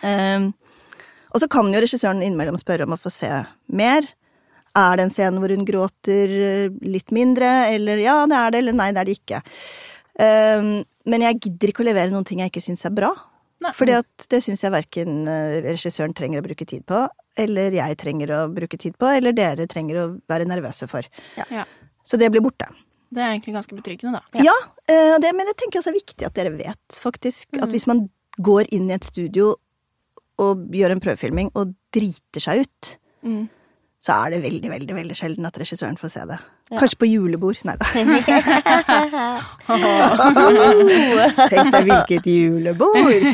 [0.06, 0.50] Ehm,
[1.30, 3.30] og så kan jo regissøren innimellom spørre om å få se
[3.70, 4.06] mer.
[4.78, 8.62] Er det en scene hvor hun gråter eh, litt mindre, eller ja, det er det,
[8.62, 9.42] eller nei, det er det ikke.
[10.22, 10.70] Ehm,
[11.10, 13.10] men jeg gidder ikke å levere noen ting jeg ikke syns er bra.
[13.60, 13.72] Nei.
[13.76, 17.02] Fordi at det syns jeg verken eh, regissøren trenger å bruke tid på,
[17.40, 21.06] eller jeg trenger å bruke tid på, eller dere trenger å være nervøse for.
[21.36, 21.66] Ja.
[22.06, 22.70] Så det blir borte.
[23.10, 24.44] Det er egentlig ganske betryggende, da.
[24.46, 24.54] Ja,
[24.88, 27.50] ja det, men jeg tenker også er viktig at dere vet, faktisk.
[27.58, 28.06] At hvis man
[28.38, 29.56] går inn i et studio
[30.40, 33.50] og gjør en prøvefilming og driter seg ut, Mm.
[34.00, 36.38] så er det veldig, veldig veldig sjelden at regissøren får se det.
[36.70, 36.78] Ja.
[36.80, 37.58] Kanskje på julebord.
[37.68, 37.84] Nei da.
[41.50, 43.26] Tenk deg hvilket julebord!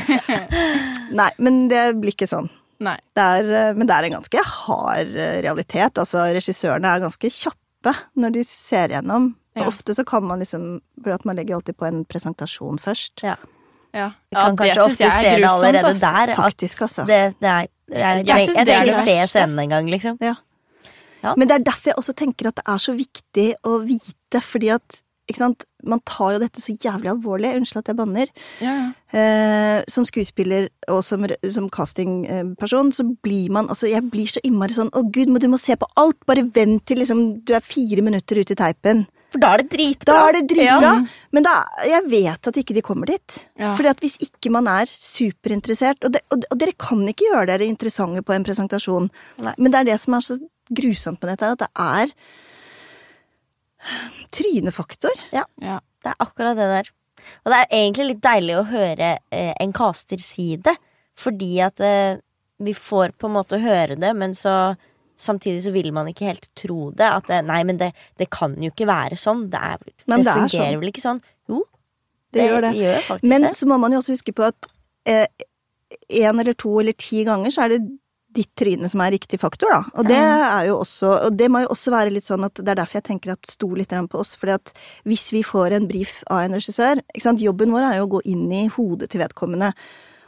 [1.17, 2.49] Nei, men det blir ikke sånn.
[2.83, 5.97] Det er, eh, men det er en ganske hard eh, realitet.
[6.03, 9.31] Altså, regissørene er ganske kjappe når de ser gjennom.
[9.57, 9.69] Og Ja.
[9.71, 13.23] ofte så kan man liksom For at man legger jo alltid på en presentasjon først.
[13.25, 13.37] Ja.
[13.97, 14.11] Ja.
[14.31, 16.05] Du kan kanskje ofte jeg er se det allerede ass.
[16.05, 16.35] der.
[16.37, 17.07] Faktisk, altså.
[17.09, 20.21] det, det er Jeg, Jeg treng, synes jeg er trenger ikke se scenen engang, liksom.
[21.27, 24.71] Men det er derfor jeg også tenker at det er så viktig å vite, fordi
[24.75, 25.65] at ikke sant?
[25.87, 27.51] Man tar jo dette så jævlig alvorlig.
[27.59, 28.31] Unnskyld at jeg banner.
[28.63, 28.87] Ja, ja.
[29.11, 34.75] Eh, som skuespiller og som, som castingperson, så blir man altså Jeg blir så innmari
[34.77, 36.19] sånn Å, gud, du må se på alt!
[36.29, 39.07] Bare vent til liksom du er fire minutter ute i teipen.
[39.37, 40.15] For da er det dritbra.
[40.17, 40.91] Da er det dritbra!
[40.97, 41.25] Ja.
[41.37, 43.37] Men da, jeg vet at ikke de kommer dit.
[43.61, 43.75] Ja.
[43.77, 47.51] Fordi at hvis ikke man er superinteressert og, det, og, og dere kan ikke gjøre
[47.53, 49.11] dere interessante på en presentasjon,
[49.45, 49.55] Nei.
[49.61, 50.39] men det er det som er så
[50.73, 52.17] grusomt med dette, at det er
[54.35, 55.21] trynefaktor.
[55.61, 55.81] ja.
[56.07, 56.89] Det er akkurat det der.
[57.43, 60.77] Og det er egentlig litt deilig å høre eh, en caster si det,
[61.19, 62.21] fordi at eh,
[62.63, 64.77] vi får på en måte høre det, men så
[65.21, 67.09] samtidig så vil man ikke helt tro det.
[67.09, 69.47] At det, nei, men det, det kan jo ikke være sånn.
[69.53, 70.81] Det, er, Nei, det er fungerer sånn.
[70.83, 71.21] vel ikke sånn?
[71.51, 71.61] Jo,
[72.37, 72.73] Det gjør det.
[72.81, 74.69] gjør faktisk Men så må man jo også huske på at
[75.09, 75.29] eh,
[76.23, 77.85] en eller to eller ti ganger så er det
[78.37, 79.79] ditt tryne som er riktig faktor, da.
[79.97, 82.69] Og det er jo også Og det må jo også være litt sånn at det
[82.69, 84.35] er derfor jeg tenker at stol litt på oss.
[84.37, 84.73] fordi at
[85.09, 88.13] hvis vi får en brief av en regissør ikke sant, Jobben vår er jo å
[88.19, 89.73] gå inn i hodet til vedkommende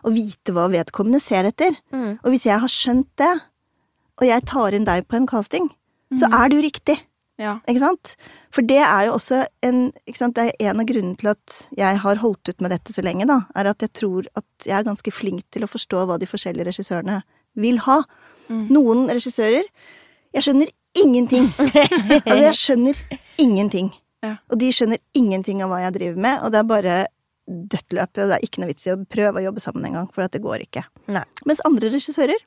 [0.07, 1.74] og vite hva vedkommende ser etter.
[1.92, 2.20] Mm.
[2.22, 3.33] Og hvis jeg har skjønt det,
[4.18, 5.68] og jeg tar inn deg på en casting,
[6.18, 6.96] så er det jo riktig.
[7.38, 7.59] ja.
[7.68, 8.14] Ikke sant?
[8.50, 9.92] For det er jo også en?
[10.09, 13.28] Det er en av grunnene til at jeg har holdt ut med dette så lenge,
[13.28, 16.26] da, er at jeg tror at jeg er ganske flink til å forstå hva de
[16.26, 17.20] forskjellige regissørene
[17.54, 18.00] vil ha.
[18.48, 19.66] Noen regissører
[20.33, 21.46] Jeg skjønner ingenting.
[21.59, 22.98] altså, jeg skjønner
[23.40, 23.92] ingenting.
[24.24, 24.35] Ja.
[24.50, 26.96] Og de skjønner ingenting av hva jeg driver med, og det er bare
[27.48, 28.12] dødt løp.
[28.16, 30.42] Det er ikke noe vits i å prøve å jobbe sammen engang, for at det
[30.44, 30.83] går ikke.
[31.12, 31.24] Nei.
[31.48, 32.40] Mens andre regissører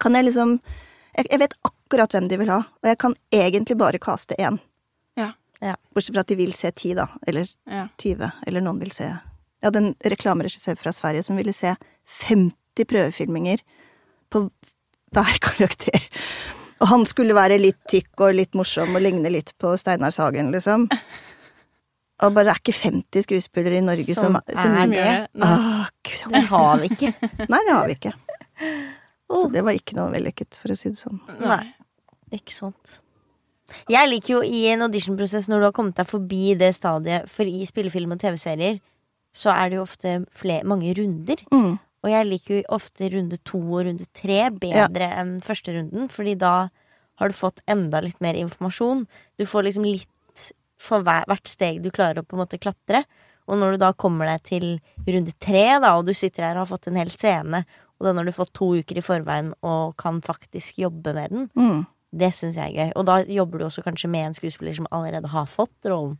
[0.00, 0.58] kan jeg liksom
[1.16, 4.58] jeg, jeg vet akkurat hvem de vil ha, og jeg kan egentlig bare kaste én.
[5.18, 5.32] Ja.
[5.64, 5.72] Ja.
[5.94, 7.08] Bortsett fra at de vil se ti, da.
[7.26, 7.88] Eller Ja.
[7.98, 8.28] 20.
[8.46, 11.72] Eller noen vil se Jeg hadde en reklameregissør fra Sverige som ville se
[12.20, 13.64] 50 prøvefilminger
[14.30, 14.44] på
[15.16, 16.04] hver karakter.
[16.78, 20.52] Og han skulle være litt tykk og litt morsom og ligne litt på Steinar Sagen,
[20.54, 20.84] liksom.
[22.22, 25.00] Og bare det er ikke 50 skuespillere i Norge som, Som som, er Som det?
[25.00, 25.48] gjør det.
[25.48, 27.12] Å, Gud, Det har vi ikke.
[27.50, 28.14] Nei, det har vi ikke.
[29.28, 29.44] Oh.
[29.44, 31.20] Så det var ikke noe vellykket, for å si det sånn.
[31.42, 31.64] Nei.
[32.34, 32.98] Ikke sant.
[33.92, 37.48] Jeg liker jo i en auditionprosess når du har kommet deg forbi det stadiet, for
[37.48, 38.80] i spillefilm og TV-serier
[39.36, 41.42] så er det jo ofte flere, mange runder.
[41.52, 41.76] Mm.
[42.04, 46.36] Og jeg liker jo ofte runde to og runde tre bedre enn første runden, fordi
[46.40, 46.70] da
[47.18, 49.04] har du fått enda litt mer informasjon.
[49.38, 50.08] Du får liksom litt
[50.78, 53.02] for hver, hvert steg du klarer å på en måte klatre.
[53.48, 54.66] Og når du da kommer deg til
[55.08, 57.64] runde tre, da, og du sitter her og har fått en hel scene,
[58.00, 61.50] og da når du fått to uker i forveien og kan faktisk jobbe med den,
[61.56, 61.86] Mm.
[62.14, 62.92] det syns jeg er gøy.
[62.96, 66.16] Og da jobber du også kanskje med en skuespiller som allerede har fått rollen.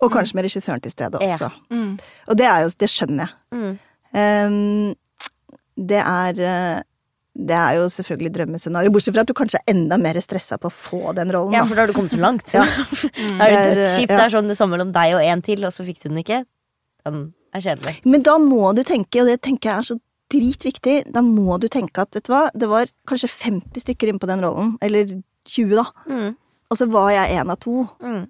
[0.00, 1.34] Og kanskje med regissøren til stede Ja.
[1.36, 1.50] også.
[1.70, 1.98] Mm.
[2.28, 3.34] Og det er jo Det skjønner jeg.
[3.52, 3.78] Mm.
[4.14, 4.94] Ehm,
[5.76, 6.82] det er eh,
[7.36, 10.66] Det er jo selvfølgelig drømmescenario, bortsett fra at du kanskje er enda mer stressa på
[10.68, 11.52] å få den rollen.
[11.54, 12.52] Ja, for da har du kommet så langt.
[12.52, 12.62] Ja.
[12.66, 14.10] er det Det er, dødskjipt.
[14.10, 14.16] ja.
[14.16, 16.18] Det er sånn det samme mellom deg og en til, og så fikk du den
[16.24, 16.44] ikke.
[17.06, 17.94] Den er kjedelig.
[18.04, 19.98] Men da må du tenke, og det tenker jeg er så
[20.30, 24.22] dritviktig, da må du tenke at vet du hva, det var kanskje 50 stykker inne
[24.22, 25.16] på den rollen, eller
[25.50, 26.36] 20 da, Mm.
[26.70, 27.88] og så var jeg en av to.
[28.00, 28.28] Mm.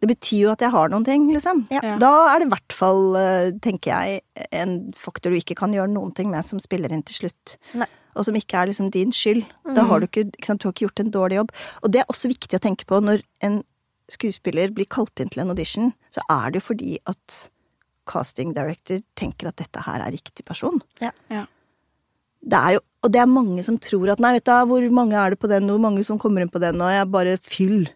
[0.00, 1.64] Det betyr jo at jeg har noen ting, liksom.
[1.74, 1.96] Ja.
[1.98, 4.20] Da er det i hvert fall, eh, tenker jeg,
[4.54, 7.56] en faktor du ikke kan gjøre noen ting med som spiller inn til slutt.
[7.74, 7.88] Nei.
[8.14, 9.44] Og som ikke er liksom din skyld.
[9.74, 11.50] Da har du ikke, ikke sant, du har ikke gjort en dårlig jobb.
[11.82, 13.64] Og det er også viktig å tenke på når en
[14.08, 17.50] skuespiller blir kalt inn til en audition, så er det jo fordi at
[18.08, 20.80] casting director tenker at dette her er riktig person.
[21.04, 21.12] Ja.
[21.32, 21.44] Ja.
[22.48, 25.18] Det er jo, og det er mange som tror at nei, vet du, hvor mange
[25.18, 27.36] er det på den, hvor mange som kommer inn på den, og jeg er bare
[27.42, 27.88] fyll.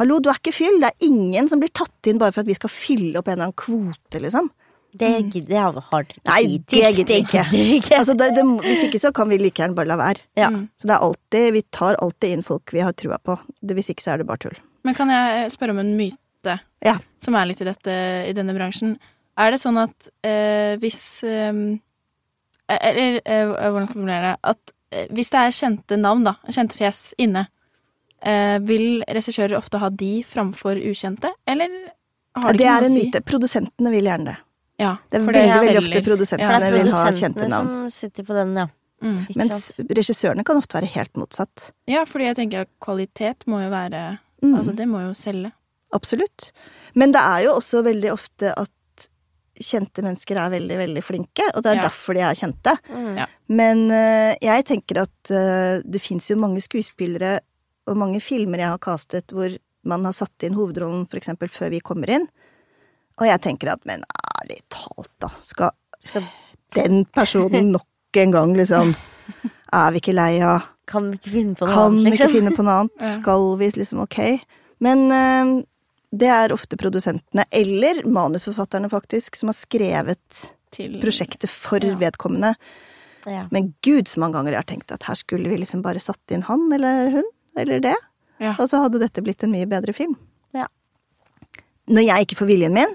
[0.00, 0.80] Hallo, du er ikke fyll.
[0.82, 3.36] Det er ingen som blir tatt inn bare for at vi skal fylle opp en
[3.36, 4.50] eller annen kvote, liksom.
[4.94, 7.42] Det gidder jeg har Nei, det gidder ikke.
[7.78, 7.96] ikke.
[7.98, 10.22] Altså, det, det, hvis ikke så kan vi like gjerne bare la være.
[10.38, 10.50] Ja.
[10.78, 13.34] Så det er alltid, vi tar alltid inn folk vi har trua på.
[13.58, 14.60] Det, hvis ikke så er det bare tull.
[14.86, 16.98] Men kan jeg spørre om en myte Ja.
[17.22, 17.96] som er litt i, dette,
[18.28, 18.94] i denne bransjen?
[19.36, 21.52] Er det sånn at eh, hvis eh,
[22.78, 24.36] Eller eh, hvordan skal jeg formulere det?
[24.54, 27.46] At eh, hvis det er kjente navn, da, kjente fjes inne,
[28.22, 31.74] eh, vil regissører ofte ha de framfor ukjente, eller
[32.34, 32.94] har det, Det ikke er noe å si?
[32.94, 33.24] Det er en myte.
[33.28, 34.36] Produsentene vil gjerne det.
[34.82, 37.68] Ja, Det er veldig, veldig ofte produsentene det er vil ha kjente produsentene navn.
[37.68, 38.66] som sitter på den, ja.
[39.04, 39.18] Mm.
[39.36, 41.68] Mens regissørene kan ofte være helt motsatt.
[41.90, 44.04] Ja, fordi jeg tenker at kvalitet må jo være
[44.44, 44.58] Mm.
[44.58, 45.52] Altså, det må jo selge.
[45.96, 46.50] Absolutt.
[46.94, 48.68] Men det er jo også veldig ofte at
[49.60, 51.82] kjente mennesker er veldig, veldig flinke, og det er Ja.
[51.88, 52.74] derfor de er kjente.
[52.90, 53.16] Mm.
[53.18, 53.26] Ja.
[53.48, 57.40] Men uh, jeg tenker at uh, det fins jo mange skuespillere
[57.86, 59.52] og mange filmer jeg har castet hvor
[59.84, 62.26] man har satt inn hovedrollen eksempel før vi kommer inn.
[63.20, 64.02] Og jeg tenker at men
[64.40, 65.28] ærlig talt, da.
[65.44, 66.24] Skal, skal
[66.74, 67.86] den personen nok
[68.16, 68.94] en gang, liksom
[69.74, 72.28] Er vi ikke lei av Kan vi ikke finne på noe Kan annet, vi liksom?
[72.28, 73.06] ikke finne på noe annet?
[73.16, 74.18] Skal vi liksom Ok.
[74.84, 75.52] Men eh,
[76.14, 81.94] det er ofte produsentene, eller manusforfatterne faktisk, som har skrevet Til prosjektet for Ja.
[82.00, 82.54] vedkommende.
[83.26, 83.46] Ja.
[83.50, 86.34] Men gud, så mange ganger jeg har tenkt at her skulle vi liksom bare satt
[86.34, 87.94] inn han eller hun, eller det.
[88.42, 88.56] Ja.
[88.58, 90.16] Og så hadde dette blitt en mye bedre film.
[90.52, 90.66] Ja.
[91.88, 92.92] Når jeg ikke får viljen min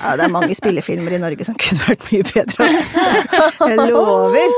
[0.00, 2.66] ja, Det er mange spillefilmer i Norge som kunne vært mye bedre.
[2.66, 2.84] Altså.
[3.70, 4.54] Jeg lover.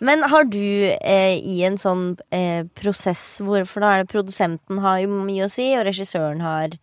[0.00, 0.60] Men har du
[1.00, 5.46] eh, i en sånn eh, prosess hvor For da er det produsenten har jo mye
[5.46, 6.74] å si, og regissøren har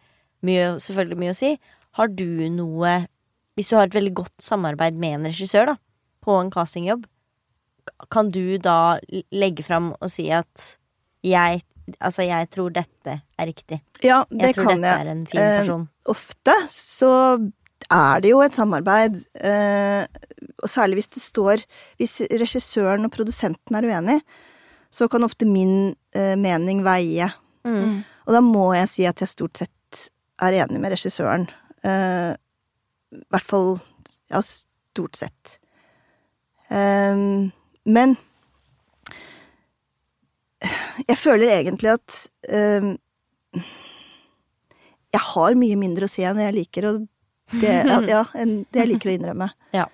[0.44, 1.52] mye, selvfølgelig mye å si.
[2.00, 2.94] Har du noe
[3.56, 5.76] Hvis du har et veldig godt samarbeid med en regissør da
[6.24, 7.04] på en castingjobb,
[8.10, 8.96] kan du da
[9.36, 10.78] legge fram og si at
[11.28, 11.62] jeg
[12.00, 13.82] Altså, jeg tror dette er riktig.
[14.08, 15.02] Ja, det Jeg tror kan dette jeg.
[15.04, 15.82] er en fin Eh, person.
[16.08, 17.10] ofte så
[17.92, 20.06] er det jo et samarbeid, eh,
[20.64, 21.64] og særlig hvis det står
[21.98, 24.20] Hvis regissøren og produsenten er uenig,
[24.94, 27.32] så kan ofte min eh, mening veie.
[27.66, 28.04] Mm.
[28.28, 30.10] Og da må jeg si at jeg stort sett
[30.44, 31.48] er enig med regissøren.
[31.84, 32.34] Eh,
[33.16, 33.80] I hvert fall
[34.30, 35.60] ja, stort sett.
[36.74, 38.16] Men
[41.06, 42.16] jeg føler egentlig at
[45.14, 46.94] jeg har mye mindre å si enn jeg liker å
[47.62, 49.50] det, ja, det jeg liker å innrømme.
[49.76, 49.88] Ja.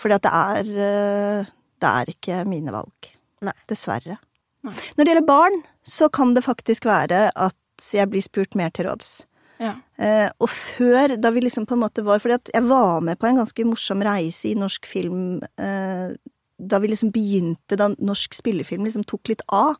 [0.00, 1.50] Fordi at det er eh,
[1.82, 3.10] Det er ikke mine valg.
[3.42, 3.54] Nei.
[3.70, 4.20] Dessverre.
[4.62, 4.74] Nei.
[4.96, 8.86] Når det gjelder barn, så kan det faktisk være at jeg blir spurt mer til
[8.86, 9.24] råds.
[9.62, 9.72] Ja.
[9.98, 13.18] Eh, og før, da vi liksom på en måte var Fordi at jeg var med
[13.20, 16.14] på en ganske morsom reise i norsk film eh,
[16.62, 19.78] da vi liksom begynte, da norsk spillefilm liksom tok litt av.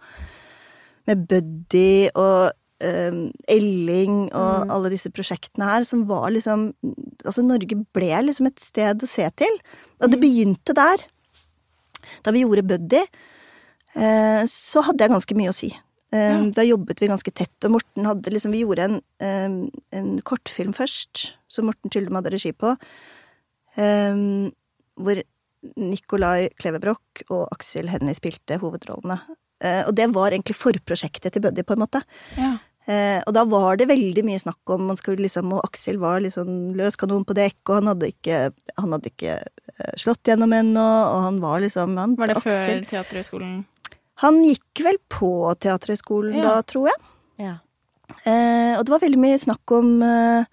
[1.06, 2.50] Med Buddy og
[2.82, 6.70] Elling og alle disse prosjektene her, som var liksom
[7.22, 9.58] Altså, Norge ble liksom et sted å se til.
[10.02, 11.04] Og det begynte der.
[12.26, 13.02] Da vi gjorde Buddy,
[13.94, 15.70] eh, så hadde jeg ganske mye å si.
[16.12, 16.40] Eh, Ja.
[16.50, 20.74] Da jobbet vi ganske tett, og Morten hadde liksom Vi gjorde en, eh, en kortfilm
[20.74, 22.76] først, som Morten Tyldum hadde regi på,
[23.76, 24.50] eh,
[24.98, 25.22] hvor
[25.76, 29.20] Nicolai Klevebrok og Aksel Hennie spilte hovedrollene.
[29.62, 32.02] Eh, og det var egentlig forprosjektet til Buddy, på en måte.
[32.36, 32.58] Ja.
[32.90, 36.18] Eh, og da var det veldig mye snakk om man skulle liksom, Og Aksel var
[36.18, 38.40] litt sånn løs kanon på dekk, og han hadde ikke,
[38.74, 42.56] han hadde ikke eh, slått gjennom ennå, og han var liksom han, Var det Aksel,
[42.56, 43.52] før Teaterhøgskolen?
[44.24, 45.30] Han gikk vel på
[45.62, 46.48] Teaterhøgskolen Ja.
[46.48, 46.98] da, tror jeg.
[47.44, 47.54] Ja.
[48.26, 50.50] Eh, og det var veldig mye snakk om eh,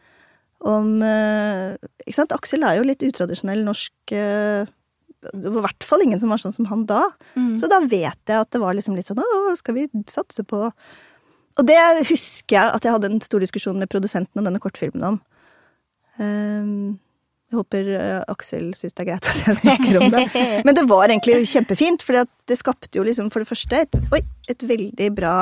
[0.70, 1.74] om eh,
[2.06, 4.64] Ikke sant, Aksel er jo litt utradisjonell norsk Det
[5.50, 7.06] var i hvert fall ingen som var sånn som han da.
[7.40, 7.54] Mm.
[7.62, 10.68] Så da vet jeg at det var liksom litt sånn Å, skal vi satse på
[11.60, 15.06] Og det husker jeg at jeg hadde en stor diskusjon med produsenten av denne kortfilmen
[15.12, 15.20] om.
[16.24, 16.98] Ehm,
[17.50, 20.26] jeg håper eh, Aksel syns det er greit at jeg snakker om det.
[20.68, 24.22] Men det var egentlig kjempefint, for det skapte jo liksom for det første et, oi,
[24.52, 25.34] et veldig bra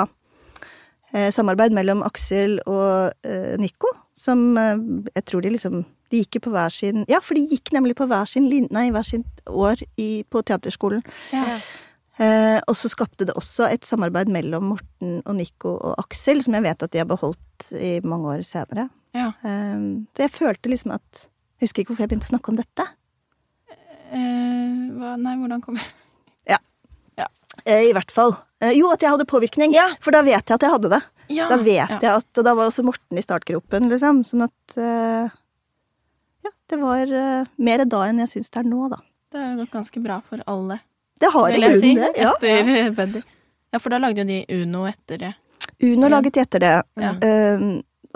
[1.14, 6.38] eh, samarbeid mellom Aksel og eh, Nico, som eh, jeg tror de liksom De gikk
[6.38, 9.26] jo på hver sin Ja, for de gikk nemlig på hver sin nei, hver sin
[9.46, 11.04] år i, på teaterskolen.
[11.36, 11.44] Ja.
[12.18, 16.58] Eh, og så skapte det også et samarbeid mellom Morten og Nico og Aksel, som
[16.58, 18.90] jeg vet at de har beholdt i mange år senere.
[19.14, 19.32] ja.
[19.46, 21.28] Eh, så jeg følte liksom at
[21.58, 22.84] Jeg husker ikke hvorfor jeg begynte å snakke om dette.
[24.14, 25.88] Eh, hva, nei, hvordan kom jeg
[27.66, 28.36] Eh, I hvert fall.
[28.62, 29.76] Eh, jo, at jeg hadde påvirkning.
[30.04, 31.02] For da vet jeg at jeg hadde det.
[31.34, 31.50] ja.
[31.52, 32.00] Da vet ja.
[32.00, 34.24] jeg at Og da var også Morten i startgropen, liksom.
[34.28, 35.36] Sånn at eh,
[36.48, 37.12] Ja, det var
[37.58, 39.02] mer da enn jeg syns det er nå, da.
[39.32, 40.80] Det har jo gått ganske bra for alle,
[41.20, 41.94] Det har i vil jeg si.
[41.98, 42.12] det.
[42.20, 42.34] Ja.
[42.38, 43.22] Etter Buddy.
[43.74, 45.34] Ja, for da lagde jo de Uno etter det.
[45.84, 46.76] Uno laget de etter det.
[47.02, 47.14] Ja.
[47.22, 47.66] Eh,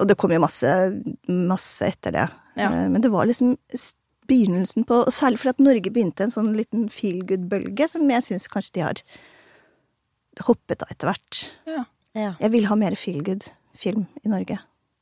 [0.01, 0.69] og det kom jo masse,
[1.27, 2.27] masse etter det.
[2.57, 2.69] Ja.
[2.71, 3.55] Eh, men det var liksom
[4.31, 8.23] begynnelsen på Og særlig fordi at Norge begynte en sånn liten feel good-bølge, som jeg
[8.27, 9.01] syns kanskje de har
[10.47, 11.41] hoppet av etter hvert.
[11.67, 11.83] Ja.
[12.17, 12.33] Ja.
[12.39, 14.59] Jeg vil ha mer feel good-film i Norge.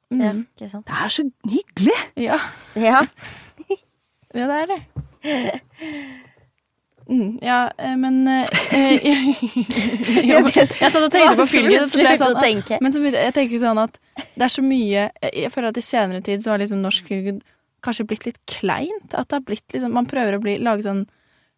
[0.10, 0.22] Mm.
[0.24, 0.88] ja, ikke sant.
[0.90, 1.98] Det er så hyggelig!
[2.18, 2.40] Ja.
[2.74, 3.04] Ja.
[4.40, 4.80] ja, det er det.
[7.10, 9.36] Mm, ja, eh, men eh, jeg, jeg,
[10.30, 12.74] jeg, jeg satt og tenkte på filmen, så ble jeg sånn at.
[12.84, 13.98] Men så begynte jeg tenker sånn at
[14.36, 17.40] det er så mye Jeg føler at i senere tid så har liksom norsk film
[17.86, 19.16] kanskje blitt litt kleint.
[19.16, 21.06] At det har blitt liksom Man prøver å bli, lage sånn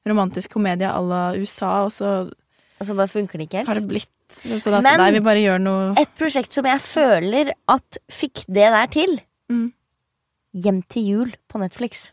[0.07, 2.13] romantisk komedie à la USA, og så
[2.79, 3.73] Og så bare funker det ikke helt.
[3.73, 4.09] har det blitt
[4.63, 8.45] sånn at Men- nei, vi bare gjør noe Et prosjekt som jeg føler at fikk
[8.47, 9.19] det der til.
[9.51, 9.73] Mm.
[10.55, 12.11] Hjem til jul på Netflix.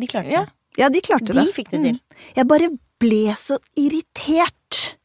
[0.00, 0.34] De klarte det.
[0.34, 1.54] Ja, de klarte De det.
[1.54, 2.00] fikk det til.
[2.36, 4.96] Jeg bare ble så irritert.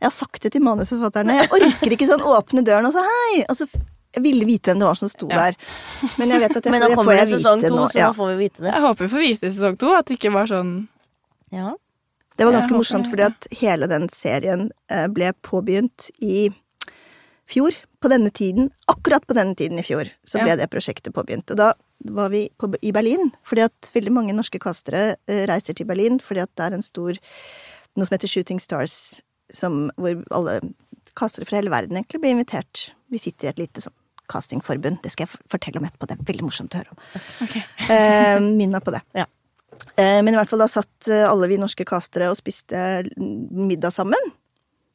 [0.00, 1.34] Jeg har sagt det til manusforfatterne.
[1.40, 3.44] Jeg orker ikke sånn åpne døren og så hei!
[3.48, 3.66] Og så
[4.14, 5.36] jeg ville vite hvem det var som sto Ja.
[5.50, 5.56] der.
[6.18, 7.88] Men jeg vet at jeg, Men nå kommer det sesong to, nå.
[7.90, 8.06] så Ja.
[8.06, 8.72] da får vi vite det.
[8.72, 10.88] Jeg håper vi får vite i sesong to at det ikke var sånn
[11.52, 11.74] Ja.
[12.38, 16.48] Det var Jeg ganske håper- morsomt, fordi at hele den serien eh, ble påbegynt i
[17.50, 17.72] fjor.
[18.00, 20.56] På denne tiden, akkurat på denne tiden i fjor, så ble Ja.
[20.56, 21.50] det prosjektet påbegynt.
[21.50, 21.72] Og da
[22.04, 26.20] var vi på, i Berlin, fordi at veldig mange norske kastere eh, reiser til Berlin,
[26.22, 27.18] fordi at det er en stor
[27.98, 29.20] noe som heter Shooting Stars,
[29.54, 30.60] som, hvor alle
[31.18, 32.90] kastere fra hele verden egentlig blir invitert.
[33.10, 33.96] Vi sitter i et lite sånn
[34.28, 37.02] castingforbund, det skal jeg fortelle om etterpå, det er veldig morsomt å høre om.
[37.46, 37.64] Okay.
[37.94, 39.00] Eh, Minn meg på det.
[39.16, 39.24] Ja.
[39.96, 43.94] Eh, men i hvert fall da satt eh, alle vi norske castere og spiste middag
[43.96, 44.32] sammen.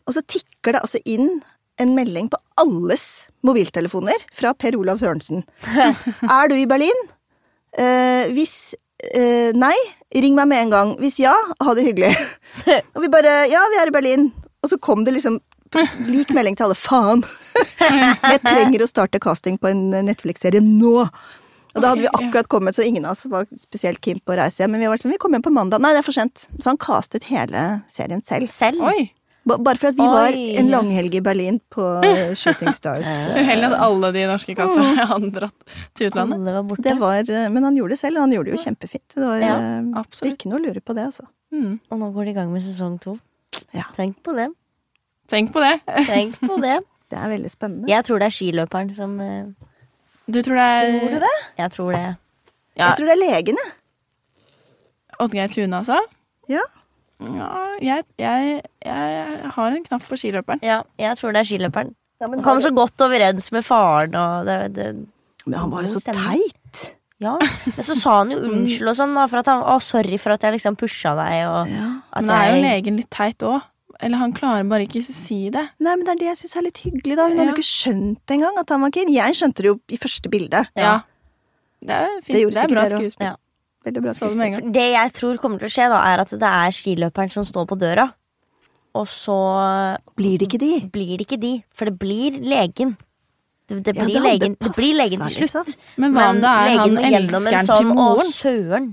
[0.06, 1.40] Og så tikker det altså inn
[1.82, 5.44] en melding på alles mobiltelefoner fra Per Olav Sørensen.
[6.38, 7.06] er du i Berlin?
[7.74, 8.76] Eh, hvis
[9.10, 9.76] eh, nei,
[10.14, 10.94] ring meg med en gang.
[11.02, 12.14] Hvis ja, ha det hyggelig.
[12.96, 14.30] og vi bare ja, vi er i Berlin.
[14.64, 15.42] Og så kom det liksom
[16.08, 16.78] lik melding til alle.
[16.78, 17.24] Faen!
[18.34, 21.08] Jeg trenger å starte casting på en Netflix-serie nå.
[21.74, 24.38] Og da hadde vi akkurat kommet, så ingen av oss var spesielt keen på å
[24.38, 24.76] reise hjem.
[24.76, 25.82] Men vi var sånn, vi kom hjem på mandag.
[25.82, 26.46] Nei, det er for sent.
[26.62, 28.52] Så han castet hele serien selv.
[28.54, 28.86] Selv?
[28.86, 29.10] Oi!
[29.46, 31.84] Ba- Bare for at vi var en langhelg i Berlin på
[32.42, 33.08] Shooting Stars.
[33.36, 36.38] Uheldig at alle de norske kasterne hadde dratt til utlandet.
[36.40, 36.86] Alle var borte.
[36.86, 39.08] Det var, eh, men han gjorde det selv, og han gjorde det jo kjempefint.
[39.18, 41.28] Det var Ja, eh, ikke noe å lure på det, altså.
[41.54, 41.76] Mm.
[41.92, 43.18] Og nå går de i gang med sesong to.
[43.76, 43.90] Ja.
[43.98, 44.48] Tenk på det.
[45.30, 45.76] Tenk på det.
[46.14, 46.80] Tenk på det.
[47.12, 47.92] Det er veldig spennende.
[47.92, 49.44] Jeg tror det er skiløperen som eh,
[50.32, 51.36] Du tror det er Tror du det?
[51.60, 52.06] Jeg tror det.
[52.80, 53.74] Ja, Jeg tror det er legen, jeg.
[55.22, 56.00] Oddgeir Tune, altså?
[56.50, 56.64] Ja.
[57.38, 57.50] Ja,
[57.82, 60.60] jeg, jeg, jeg har en knapp på skiløperen.
[60.66, 61.94] Ja, jeg tror det er skiløperen.
[62.22, 64.88] Ja, Han kom så godt overens med faren og det, det
[65.46, 66.84] men han var jo så teit.
[67.20, 67.34] Ja.
[67.40, 70.32] Men så sa han jo unnskyld og sånn, da, for at han Å, sorry for
[70.36, 71.90] at jeg liksom pusha deg, og Ja.
[72.12, 73.62] at Men da er jo legen litt teit òg.
[74.04, 75.62] Eller han klarer bare ikke å si det.
[75.80, 77.28] Nei, men det er det jeg syns er litt hyggelig, da.
[77.28, 77.44] Hun Ja.
[77.44, 79.12] hadde ikke skjønt engang at han var keen.
[79.14, 80.64] Jeg skjønte det jo i første bilde.
[80.76, 80.96] Ja.
[81.84, 82.26] Det er fint.
[82.28, 83.28] Det Det, gjorde er sikkert bra skuespill.
[83.28, 83.36] Ja.
[83.84, 84.60] Veldig bra skuespill.
[84.62, 87.44] det Det jeg tror kommer til å skje, da, er at det er skiløperen som
[87.48, 88.10] står på døra.
[88.96, 89.36] Og så
[90.16, 90.72] Blir det ikke de?
[90.94, 92.96] blir det ikke de, for det blir legen.
[93.68, 95.54] Det, det, Ja, blir, det hadde legen, det blir legen til slutt.
[95.66, 95.80] liksom.
[95.98, 98.90] Men hva om det er han elskeren sånn, til Å, søren.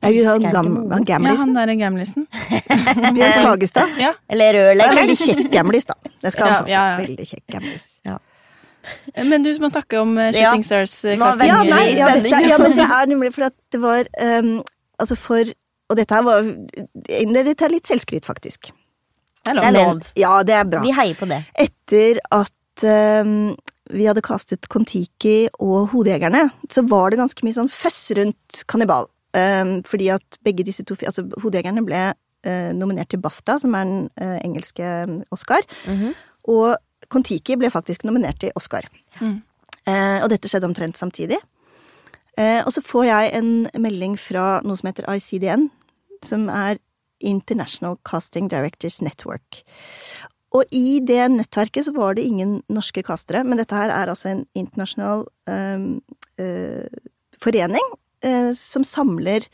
[0.00, 1.34] Det er det han gam, han gamlisen?
[1.34, 2.26] Ja, han der er gamlisen.
[3.16, 3.94] Bjørn Skagestad.
[3.98, 4.12] Ja.
[4.30, 4.98] Eller Det er rørlegger.
[5.00, 5.94] veldig kjekk gamlis, da.
[6.22, 6.98] Det skal han Ja, ja, ja.
[7.06, 7.86] Veldig kjekk gamlis.
[9.16, 10.50] Men du må snakke om eh, Ja.
[10.50, 11.20] Shooting Stars-casting.
[11.20, 14.62] Ja, nei, ja, dette, ja, men det er nemlig fordi at det var um,
[14.98, 15.50] Altså for
[15.90, 18.70] Og dette her var det- Dette er litt selvskryt, faktisk.
[19.44, 20.02] Det er lov.
[20.16, 20.82] Ja, det er bra.
[20.84, 21.38] Vi heier på det.
[21.56, 22.84] Etter at
[23.24, 23.56] um,
[23.90, 29.08] vi hadde kastet Kon-Tiki og Hodejegerne, så var det ganske mye sånn føss rundt Kannibal.
[29.32, 33.84] Um, fordi at begge disse to Altså, Hodejegerne ble uh, nominert til BAFTA, som er
[33.88, 34.84] den uh, engelske
[35.32, 35.62] Oscar.
[35.64, 35.64] Oscar.
[35.86, 36.14] -hmm.
[36.48, 36.76] Og
[37.12, 38.88] Kon-Tiki ble faktisk nominert til Oscar.
[39.20, 39.40] Mm.
[39.88, 41.38] Eh, og dette skjedde omtrent samtidig.
[42.38, 45.68] Eh, og så får jeg en melding fra noe som heter ICDN,
[46.26, 46.78] som er
[47.24, 49.62] International Casting Directors Network.
[50.56, 54.30] Og i det nettverket så var det ingen norske castere, men dette her er altså
[54.30, 55.88] en internasjonal um,
[56.40, 56.86] uh,
[57.42, 57.90] forening
[58.24, 59.44] uh, som samler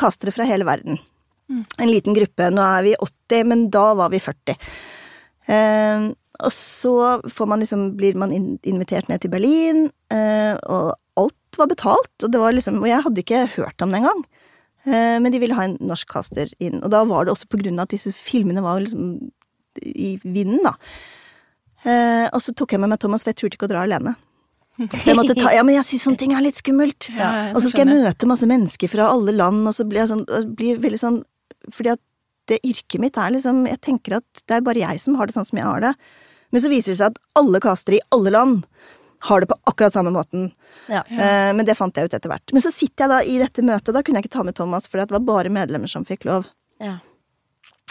[0.00, 0.96] castere fra hele verden.
[1.50, 2.46] En liten gruppe.
[2.54, 4.54] Nå er vi 80, men da var vi 40.
[5.50, 6.12] Ehm,
[6.44, 6.94] og så
[7.28, 12.12] får man liksom, blir man invitert ned til Berlin, eh, og alt var betalt.
[12.22, 14.24] Og, det var liksom, og jeg hadde ikke hørt om det engang.
[14.86, 16.80] Eh, men de ville ha en norsk caster inn.
[16.80, 19.30] Og da var det også på grunn av at disse filmene var liksom
[19.80, 20.74] i vinden, da.
[21.84, 24.16] Eh, og så tok jeg med meg Thomas, for jeg turte ikke å dra alene.
[24.80, 27.10] Så jeg måtte ta Ja, men jeg syns sånne ting er litt skummelt.
[27.12, 30.12] Ja, og så skal jeg møte masse mennesker fra alle land, og så blir jeg
[30.12, 30.24] sånn
[30.56, 31.18] blir veldig sånn
[31.74, 32.00] Fordi at
[32.48, 35.36] det yrket mitt er liksom Jeg tenker at det er bare jeg som har det
[35.36, 35.92] sånn som jeg har det.
[36.50, 38.64] Men så viser det seg at alle castere i alle land
[39.28, 40.48] har det på akkurat samme måten.
[40.88, 41.02] Ja.
[41.06, 42.54] Eh, men det fant jeg ut etter hvert.
[42.56, 44.88] Men så sitter jeg da i dette møtet, da kunne jeg ikke ta med Thomas,
[44.88, 46.48] for det var bare medlemmer som fikk lov.
[46.80, 46.96] Ja.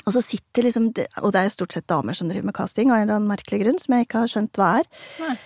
[0.08, 0.88] Og så sitter liksom
[1.22, 3.60] Og det er stort sett damer som driver med casting, av en eller annen merkelig
[3.62, 5.38] grunn, som jeg ikke har skjønt hva er.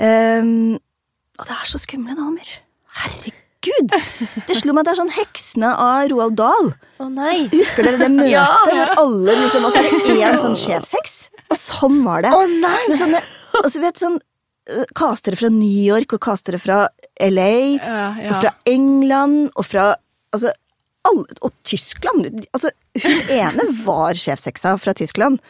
[0.00, 0.78] Ehm,
[1.38, 2.50] og det er så skumle damer.
[3.00, 3.94] Herregud!
[4.48, 6.72] Det slo meg at det er sånn Heksene av Roald Dahl.
[7.00, 7.44] Å nei.
[7.52, 8.46] Husker dere det møtet Ja.
[8.66, 11.18] hvor alle liksom Og så er det én sånn sjefsheks.
[11.50, 12.32] Og sånn var det.
[12.34, 12.80] Å nei!
[12.88, 13.22] Så sånne,
[13.60, 16.84] og så vet du, sånn øh, Castere fra New York og castere fra
[17.26, 19.92] LA Ja, og fra England og fra
[20.30, 20.52] Altså
[21.08, 22.44] alle, og Tyskland.
[22.52, 25.40] Altså, hun ene var sjefseksa fra Tyskland.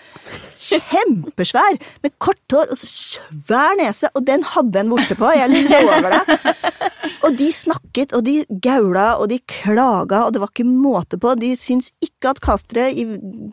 [0.60, 6.14] Kjempesvær, med kort hår og svær nese, og den hadde en vorte på, jeg lover
[6.14, 6.50] deg.
[7.26, 11.34] Og de snakket, og de gaula, og de klaga, og det var ikke måte på.
[11.40, 13.04] De syns ikke at castere i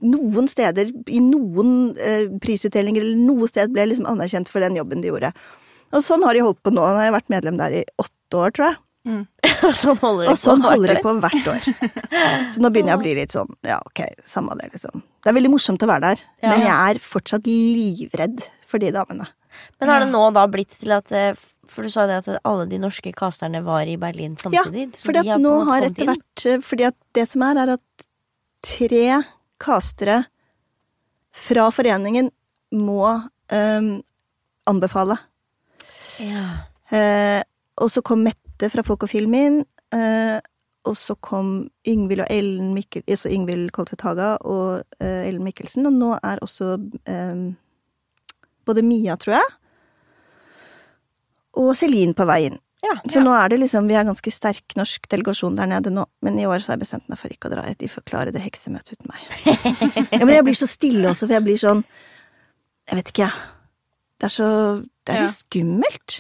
[0.06, 5.04] noen steder, i noen eh, prisutdelinger eller noe sted, ble liksom anerkjent for den jobben
[5.04, 5.34] de gjorde.
[5.96, 6.84] Og sånn har de holdt på nå.
[6.84, 8.80] Nå har jeg vært medlem der i åtte år, tror jeg.
[9.78, 11.68] Sånn holder Og sånn holder de på hvert år.
[12.54, 15.02] Så nå begynner jeg å bli litt sånn, ja ok, samme det, liksom.
[15.24, 16.52] Det er veldig morsomt å være der, Ja.
[16.54, 19.28] men jeg er fortsatt livredd for de damene.
[19.82, 21.32] Men har det nå da blitt til at eh,
[21.72, 24.84] For du sa det at alle de norske casterne var i Berlin samtidig.
[24.94, 28.08] Ja, fordi at nå har etter hvert eh, Fordi at det som er, er at
[28.64, 29.24] tre
[29.60, 30.20] castere
[31.38, 32.30] fra foreningen
[32.78, 33.02] må
[33.52, 33.90] um,
[34.70, 35.18] anbefale.
[36.22, 36.46] ja.
[36.88, 37.42] Uh,
[37.84, 39.60] og så kom Mette fra Folk og Film inn.
[39.94, 40.40] Eh,
[40.88, 45.86] og så kom Yngvild og Ellen Mikkel, altså Yngvild Kolset Haga og eh, Ellen Mikkelsen.
[45.90, 47.42] Og nå er også eh,
[48.68, 49.50] både Mia, tror jeg,
[51.58, 52.58] og Celine på veien.
[52.86, 52.94] Ja.
[53.10, 56.38] Så nå er det liksom, vi er ganske sterk norsk delegasjon der nede nå, men
[56.40, 57.64] i år så har jeg bestemt meg for ikke å dra.
[57.74, 59.24] De får klare det heksemøtet uten meg.
[60.14, 61.82] ja, men jeg blir så stille også, for jeg blir sånn
[62.88, 63.48] Jeg vet ikke, jeg.
[64.22, 64.50] Det er så
[65.04, 65.26] Det er Ja.
[65.26, 66.20] litt skummelt.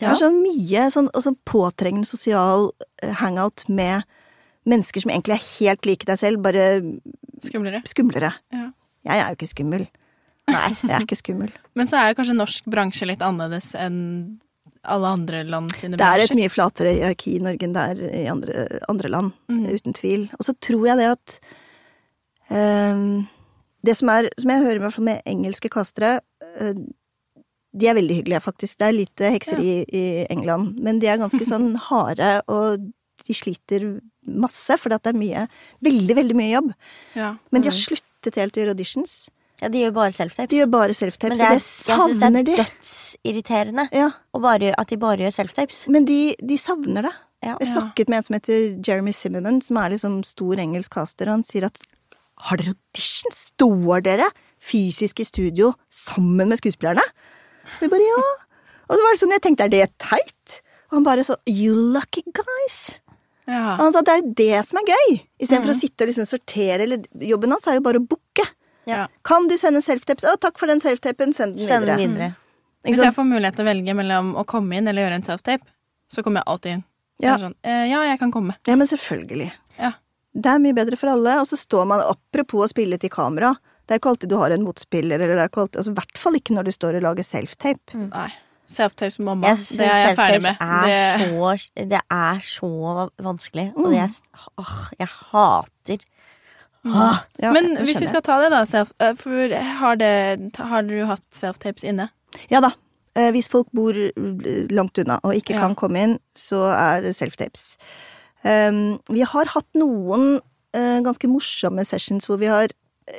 [0.00, 2.70] Det har så mye sånn, sånn påtrengende sosial
[3.02, 4.06] eh, hangout med
[4.68, 6.68] mennesker som egentlig er helt like deg selv, bare
[7.42, 7.82] Skumlere.
[7.88, 8.30] skumlere.
[8.54, 8.70] Ja.
[9.02, 9.88] Jeg er jo ikke skummel.
[10.50, 11.50] Nei, jeg er ikke skummel.
[11.78, 14.00] Men så er jo kanskje norsk bransje litt annerledes enn
[14.82, 18.00] alle andre land sine Det er et mye flatere hierarki i Norge enn det er
[18.22, 19.60] i andre, andre land, mm.
[19.70, 20.24] uten tvil.
[20.38, 21.36] Og så tror jeg det at
[22.50, 23.22] um,
[23.86, 26.16] Det som er, som jeg hører med, med engelske kastere,
[26.58, 26.82] eh,
[27.72, 28.78] de er veldig hyggelige, faktisk.
[28.78, 32.90] Det er lite hekseri i England, men de er ganske sånn harde, og
[33.26, 33.86] de sliter
[34.26, 35.46] masse, for det er mye
[35.82, 36.72] Veldig, veldig mye jobb.
[37.18, 37.36] Ja.
[37.50, 39.14] Men de har sluttet helt å gjøre auditions.
[39.62, 40.50] ja, de gjør bare self-tapes.
[40.50, 41.60] De gjør bare self-tape, Men så det er, de.
[41.60, 41.66] jeg
[42.02, 45.84] syns det er dødsirriterende Ja, bare, at de bare gjør self-tapes.
[45.88, 47.12] men de, de savner det.
[47.42, 47.56] Ja.
[47.58, 51.40] Jeg snakket med en som heter Jeremy Zimmerman, som er liksom stor engelsk caster, og
[51.40, 51.80] han sier at
[52.42, 53.34] har dere audition?
[53.34, 54.28] Står dere
[54.62, 57.02] fysisk i studio sammen med skuespillerne?
[57.64, 58.22] Og vi bare ja.
[58.88, 60.58] Og så var det sånn, jeg tenkte er det teit?
[60.90, 63.00] Og han bare sånn you lucky guys.
[63.48, 63.76] Ja.
[63.78, 66.10] Og han sa det er jo det som er gøy, istedenfor for å sitte og
[66.12, 68.44] liksom sortere, eller jobben hans er jo bare å booke.
[68.90, 69.06] Ja.
[69.26, 70.26] Kan du sende self-tapes?
[70.28, 71.96] Å, takk for den self-tapen, send den Send videre.
[71.98, 72.28] den videre.
[72.32, 72.38] Mm.
[72.90, 75.66] Hvis jeg får mulighet til å velge mellom å komme inn eller gjøre en self-tape,
[76.10, 76.84] så kommer jeg alltid inn.
[77.22, 77.28] Ja.
[77.28, 77.36] Ja.
[77.44, 78.56] Sånn, eh, ja, jeg kan komme.
[78.66, 79.50] Ja, men selvfølgelig.
[79.78, 79.92] Ja.
[80.34, 81.36] Det er mye bedre for alle.
[81.42, 83.52] Og så står man, apropos å spille til kamera,
[83.92, 85.98] det er ikke alltid du har en motspiller, eller det er ikke alltid, altså, i
[86.00, 87.98] hvert fall ikke når du står og lager self-tape.
[88.08, 88.30] Nei.
[88.72, 89.50] Self-tapes som mamma.
[89.52, 90.62] Jeg det er jeg ferdig med.
[90.64, 90.86] er,
[91.20, 92.70] Det, så, det er så
[93.26, 93.96] vanskelig, og Mm.
[93.98, 94.10] jeg,
[94.62, 96.06] åh, jeg hater
[96.84, 100.82] Åh, Ja, men hvis vi skal ta det, da, self, eh, for har, det, har
[100.82, 102.08] du hatt self-tapes inne?
[102.50, 102.72] Ja da.
[103.14, 105.60] Eh, Hvis folk bor eh, langt unna og ikke Ja.
[105.60, 107.76] kan komme inn, så er det self-tapes.
[108.42, 110.40] Um, vi har hatt noen
[110.74, 112.72] uh, ganske morsomme sessions hvor vi har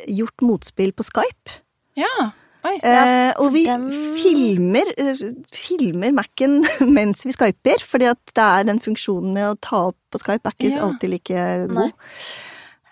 [0.07, 1.59] gjort motspill på Skype.
[1.99, 2.31] Ja.
[2.63, 2.77] Oi.
[2.79, 5.19] Eh, og vi den- filmer, eh,
[5.51, 6.61] filmer Mac-en
[6.95, 10.47] mens vi skyper, fordi at det er den funksjonen med å ta opp på Skype
[10.47, 10.85] er ikke Ja.
[10.87, 11.91] alltid like god.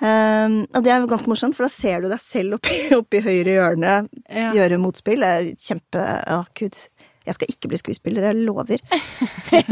[0.02, 3.20] Um, og det er jo ganske morsomt, for da ser du deg selv oppi, oppi
[3.22, 3.96] høyre hjørne
[4.34, 4.50] Ja.
[4.58, 5.22] gjøre motspill.
[5.22, 6.80] Det er kjempe Å, gud.
[7.22, 8.82] Jeg skal ikke bli skuespiller, jeg lover.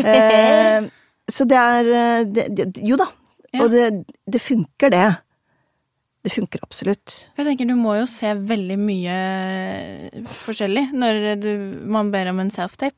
[0.05, 0.85] Eh,
[1.29, 3.07] så det er eh, det, det, Jo da.
[3.53, 3.63] Ja.
[3.65, 3.87] Og det,
[4.29, 5.07] det funker, det.
[6.23, 7.13] Det funker absolutt.
[7.37, 9.19] Jeg tenker Du må jo se veldig mye
[10.43, 11.51] forskjellig når du,
[11.87, 12.97] man ber om en self-tape.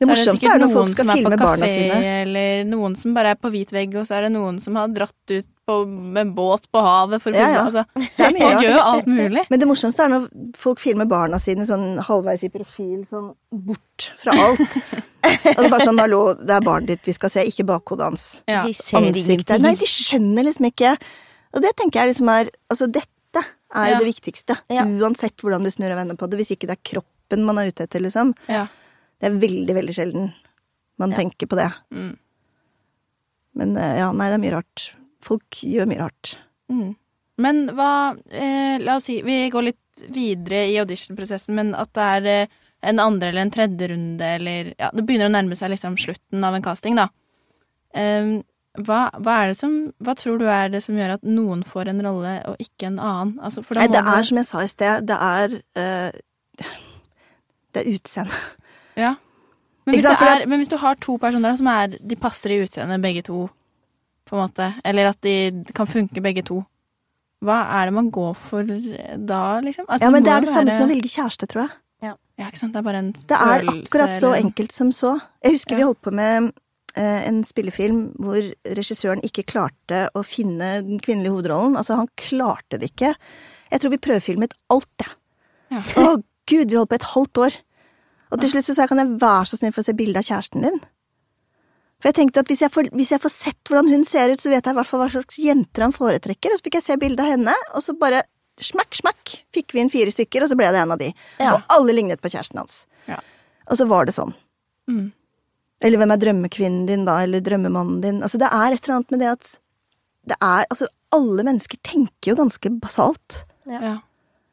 [0.00, 2.12] Det morsomste sikkert er når folk skal er filme barna kafé, sine.
[2.22, 4.88] Eller noen som bare er på hvit vegg, og så er det noen som har
[4.96, 5.74] dratt ut på,
[6.16, 7.50] med båt på havet for å filme.
[7.52, 7.66] ja.
[7.66, 7.84] Altså,
[8.16, 9.44] Det er gjør jo alt mulig.
[9.52, 10.24] Men det morsomste er når
[10.56, 14.78] folk filmer barna sine sånn halvveis i profil, sånn bort fra alt.
[15.20, 18.08] Og det er bare sånn 'hallo, det er barnet ditt vi skal se, ikke bakhodet
[18.08, 18.28] hans'.
[18.48, 18.64] Ja.
[18.64, 19.52] De ser Ansiktet.
[19.52, 19.66] ingenting.
[19.68, 20.96] Nei, de skjønner liksom ikke.
[21.54, 23.98] Og det tenker jeg liksom er Altså, dette er jo Ja.
[23.98, 24.56] det viktigste.
[24.70, 24.84] Ja.
[24.84, 26.38] Uansett hvordan du snur og vender på det.
[26.40, 28.34] Hvis ikke det er kroppen man er ute etter, liksom.
[28.48, 28.66] Ja.
[29.20, 30.32] Det er veldig, veldig sjelden
[30.98, 31.68] man tenker på det.
[31.94, 32.16] Mm.
[33.60, 34.86] Men eh, ja, nei, det er mye rart.
[35.24, 36.34] Folk gjør mye rart.
[36.70, 36.94] Mm.
[37.40, 37.90] Men hva
[38.30, 42.58] eh, La oss si vi går litt videre i auditionprosessen, men at det er eh,
[42.90, 46.44] en andre eller en tredje runde, eller Ja, det begynner å nærme seg liksom slutten
[46.46, 47.08] av en casting, da.
[47.92, 48.42] Em,
[48.78, 51.88] hva, hva er det som Hva tror du er det som gjør at noen får
[51.90, 53.32] en rolle og ikke en annen?
[53.42, 56.66] Altså, for da Nei, det er som jeg sa i sted, det er uh,
[57.74, 58.36] Det er utseendet.
[58.98, 59.14] Ja.
[59.86, 62.60] Men hvis, sant, er, men hvis du har to personer som er De passer i
[62.62, 63.48] utseendet, begge to,
[64.28, 65.34] på en måte, eller at de
[65.74, 66.60] kan funke begge to,
[67.42, 69.86] hva er det man går for da, liksom?
[69.88, 70.54] Altså, Ja, men det er det være...
[70.58, 71.78] samme som å velge kjæreste, tror jeg.
[72.40, 72.72] Ja, ikke sant.
[72.72, 75.10] Det er bare en Det er følelse, akkurat så eller- enkelt som så.
[75.44, 76.50] Jeg husker vi holdt på med eh,
[76.98, 78.40] en spillefilm hvor
[78.76, 81.76] regissøren ikke klarte å finne den kvinnelige hovedrollen.
[81.78, 83.14] Altså, han klarte det ikke.
[83.70, 85.10] Jeg tror vi prøvefilmet alt, det.
[85.70, 85.82] Ja.
[86.02, 86.06] Å
[86.50, 87.58] gud, vi holdt på et halvt år.
[88.30, 90.20] Og til slutt så sa jeg kan jeg være så snill for å se bilde
[90.20, 90.80] av kjæresten din?
[92.00, 94.40] For jeg tenkte at hvis jeg, får, hvis jeg får sett hvordan hun ser ut,
[94.40, 96.54] så vet jeg i hvert fall hva slags jenter han foretrekker.
[96.54, 98.22] Og så fikk jeg se bilde av henne, og så bare
[98.60, 101.10] smakk, smakk, fikk vi inn fire stykker, og så ble det en av de.
[101.40, 101.54] Ja.
[101.54, 102.84] Og alle lignet på kjæresten hans.
[103.08, 103.20] Ja.
[103.68, 104.32] Og så var det sånn.
[104.90, 105.10] Mm.
[105.80, 107.20] Eller hvem er drømmekvinnen din, da?
[107.24, 108.20] Eller drømmemannen din?
[108.24, 109.52] Altså, det er et eller annet med det at
[110.30, 113.40] det er Altså, alle mennesker tenker jo ganske basalt.
[113.66, 113.96] Ja.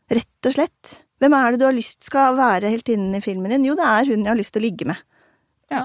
[0.09, 0.93] Rett og slett.
[1.21, 3.65] Hvem er det du har lyst skal være heltinnen i filmen din?
[3.67, 5.03] Jo, det er hun jeg har lyst til å ligge med.
[5.73, 5.83] Ja.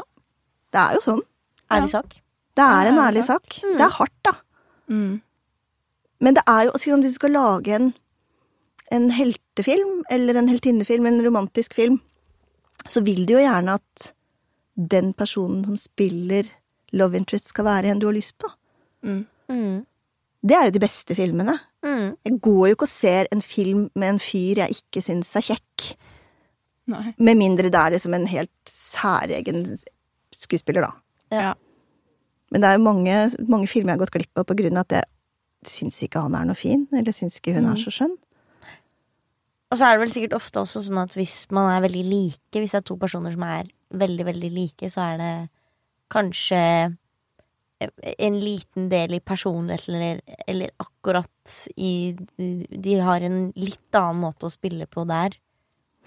[0.73, 1.21] Det er jo sånn.
[1.73, 2.17] Ærlig sak.
[2.57, 3.47] Det er en ærlig sak.
[3.49, 3.61] sak.
[3.65, 4.35] Det er hardt, da.
[4.93, 5.21] Mm.
[6.23, 7.93] Men det er jo altså, Hvis du skal lage en,
[8.93, 12.01] en heltefilm, eller en heltinnefilm, en romantisk film,
[12.89, 14.13] så vil du jo gjerne at
[14.75, 16.49] den personen som spiller
[16.97, 18.51] love interest, skal være en du har lyst på.
[19.05, 19.25] Mm.
[19.49, 19.81] Mm.
[20.43, 21.55] Det er jo de beste filmene.
[21.85, 22.17] Mm.
[22.25, 25.47] Jeg går jo ikke og ser en film med en fyr jeg ikke syns er
[25.53, 25.93] kjekk.
[26.93, 27.13] Nei.
[27.23, 29.65] Med mindre det er liksom en helt særegen
[30.35, 30.93] skuespiller, da.
[31.33, 31.53] Ja.
[32.53, 33.17] Men det er jo mange,
[33.49, 36.35] mange filmer jeg har gått glipp av på grunn av at jeg syns ikke han
[36.37, 38.17] er noe fin, eller syns ikke hun er så skjønn.
[39.73, 42.59] Og så er det vel sikkert ofte også sånn at hvis man er veldig like,
[42.59, 45.33] hvis det er to personer som er veldig, veldig like, så er det
[46.13, 46.63] kanskje
[48.19, 54.47] en liten del i personlighet eller, eller akkurat i De har en litt annen måte
[54.47, 55.35] å spille på der.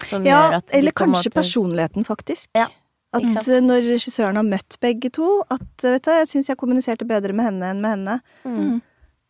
[0.04, 2.48] Som Ja, gjør at eller kanskje måte- personligheten, faktisk.
[2.56, 2.68] Ja,
[3.12, 3.46] At sant?
[3.64, 7.44] når regissøren har møtt begge to, at vet du, jeg syns jeg kommuniserte bedre med
[7.46, 8.16] henne enn med henne.
[8.44, 8.82] Mm.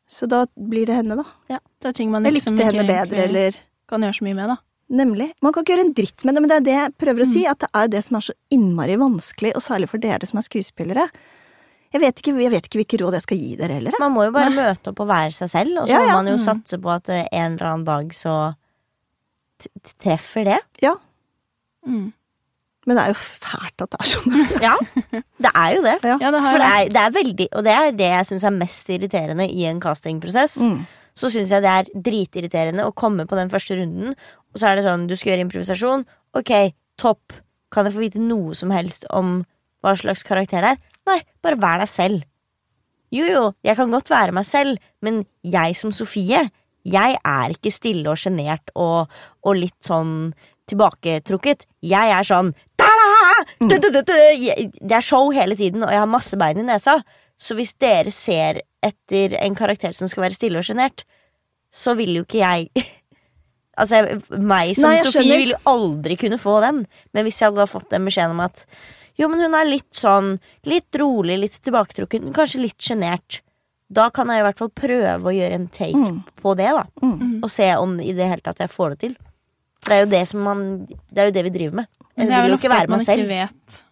[0.09, 1.59] Så da blir det henne, da.
[1.81, 3.55] Det er ting man Jeg liksom likte ikke henne bedre, eller
[3.89, 4.57] kan gjøre så mye med, da.
[4.91, 5.33] Nemlig.
[5.43, 7.27] Man kan ikke gjøre en dritt med det, men det er det jeg prøver å
[7.27, 7.51] si, Mm.
[7.51, 10.43] at det er det som er så innmari vanskelig, og særlig for dere som er
[10.47, 11.09] skuespillere.
[11.93, 13.93] Jeg vet ikke, jeg vet ikke hvilke råd jeg skal gi dere heller.
[13.99, 16.27] Man må jo bare møte opp og være seg selv, og så Ja, må man
[16.27, 16.45] jo Mm.
[16.45, 18.55] satse på at eh, en eller annen dag så
[19.59, 20.61] t- treffer det.
[20.83, 20.95] Ja,
[21.87, 22.13] Mm.
[22.87, 24.61] men det er jo fælt at det er sånn.
[24.63, 24.77] Ja,
[25.41, 25.99] det er jo det.
[26.05, 26.19] Ja.
[26.21, 28.45] Ja, det har For det er, det er veldig Og det er det jeg syns
[28.45, 30.59] er mest irriterende i en castingprosess.
[30.63, 30.87] Mm.
[31.17, 34.15] Så syns jeg det er dritirriterende å komme på den første runden,
[34.53, 36.05] og så er det sånn du skal gjøre improvisasjon.
[36.37, 36.53] Ok,
[37.01, 37.39] topp.
[37.73, 39.41] Kan jeg få vite noe som helst om
[39.85, 40.83] hva slags karakter det er?
[41.09, 42.27] Nei, bare vær deg selv.
[43.15, 46.43] Jo, jo, jeg kan godt være meg selv, men jeg som Sofie,
[46.87, 49.13] jeg er ikke stille og sjenert og,
[49.47, 50.35] og litt sånn
[50.71, 51.65] tilbaketrukket.
[51.87, 53.07] Jeg er sånn «Ta-da!
[53.63, 56.99] Det er show hele tiden, og jeg har masse bein i nesa.
[57.39, 61.05] Så hvis dere ser etter en karakter som skal være stille og sjenert,
[61.75, 62.71] så vil jo ikke jeg
[63.79, 65.37] Altså, jeg- meg som Nei, Sofie skjønner.
[65.43, 66.87] vil jo aldri kunne få den.
[67.13, 68.63] Men hvis jeg hadde da fått den beskjeden om at
[69.19, 73.43] jo, men hun er litt sånn litt rolig, litt tilbaketrukken, kanskje litt sjenert,
[73.93, 76.23] da kan jeg i hvert fall prøve å gjøre en take Mm.
[76.41, 76.87] på det, da.
[77.03, 77.43] Mm.
[77.45, 79.17] Og se om i det hele tatt jeg får det til.
[79.85, 81.87] For det er jo det som man Det er jo det vi driver med.
[82.17, 83.85] Men Jeg det er vil vel jo ofte ikke at være man ikke vet.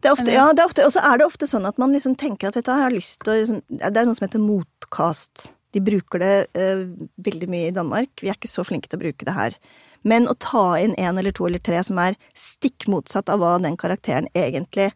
[0.00, 1.94] Det er ofte, ja, det er ofte, og så er det ofte sånn at man
[1.96, 4.18] liksom tenker at vet du, hva, jeg har lyst til å liksom, Det er noe
[4.18, 5.46] som heter motkast.
[5.72, 6.84] De bruker det eh,
[7.28, 8.10] veldig mye i Danmark.
[8.20, 9.58] Vi er ikke så flinke til å bruke det her.
[10.02, 13.56] Men å ta inn en eller to eller tre som er stikk motsatt av hva
[13.62, 14.90] den karakteren egentlig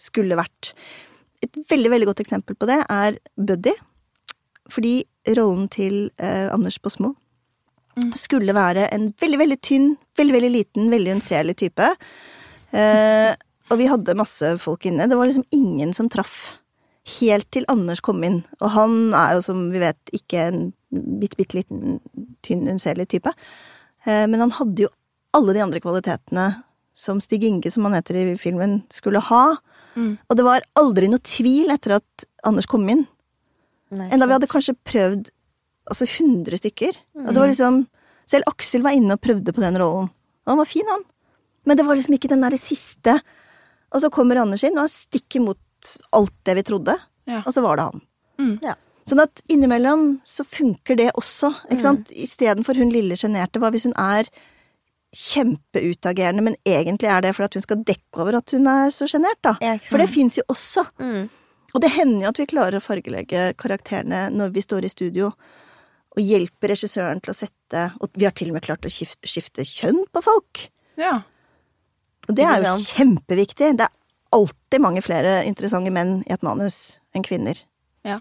[0.00, 0.72] skulle vært.
[1.44, 3.76] Et veldig, veldig godt eksempel på det er Buddy.
[4.72, 4.96] Fordi
[5.36, 7.14] rollen til eh, Anders Båsmo
[7.96, 8.10] Mm.
[8.12, 11.86] skulle være en veldig, veldig tynn, veldig, veldig liten, veldig unnselig type.
[12.76, 13.32] Eh,
[13.70, 15.08] og vi hadde masse folk inne.
[15.10, 16.56] Det var liksom ingen som traff.
[17.20, 18.40] Helt til Anders kom inn.
[18.60, 20.60] Og han er jo, som vi vet, ikke en
[20.90, 21.98] bitte, bitte liten,
[22.46, 23.32] tynn, unnselig type.
[24.06, 24.92] Eh, men han hadde jo
[25.36, 26.48] alle de andre kvalitetene
[26.96, 29.44] som Stig Inge, som han heter i filmen, skulle ha.
[29.96, 30.16] Mm.
[30.16, 33.04] Og det var aldri noe tvil etter at Anders kom inn.
[33.94, 35.30] Nei, Enda vi hadde kanskje prøvd
[35.90, 36.96] altså 100 stykker.
[37.22, 37.84] Og det var liksom
[38.26, 40.08] Selv Aksel var inne og prøvde på den rollen.
[40.10, 41.04] Og han var fin, han.
[41.62, 43.12] Men det var liksom ikke den derre siste.
[43.94, 46.96] Og så kommer Anders inn, og han stikker mot alt det vi trodde.
[47.30, 47.42] Ja.
[47.44, 48.04] Og så var det han.
[48.40, 48.52] Mm.
[48.64, 48.74] Ja.
[49.06, 51.52] Sånn at innimellom så funker det også.
[51.70, 52.10] Ikke sant?
[52.10, 53.60] Istedenfor hun lille sjenerte.
[53.62, 54.26] Hva hvis hun er
[55.16, 59.06] kjempeutagerende, men egentlig er det fordi at hun skal dekke over at hun er så
[59.08, 59.54] sjenert, da.
[59.62, 60.84] Ja, For det fins jo også.
[60.98, 61.28] Mm.
[61.72, 65.30] Og det hender jo at vi klarer å fargelegge karakterene når vi står i studio
[66.16, 69.28] og hjelper regissøren til å sette Og vi har til og med klart å skifte,
[69.28, 70.62] skifte kjønn på folk.
[70.96, 71.18] Ja.
[72.26, 73.72] Og det er jo kjempeviktig.
[73.78, 73.94] Det er
[74.36, 77.58] alltid mange flere interessante menn i et manus enn kvinner.
[78.06, 78.20] Ja,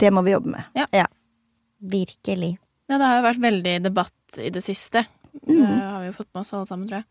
[0.00, 0.64] Det må vi jobbe med.
[1.84, 2.56] virkelig.
[2.88, 5.04] Ja, det har jo vært veldig debatt i det siste.
[5.44, 7.08] Det har vi jo fått med oss alle sammen, tror jeg.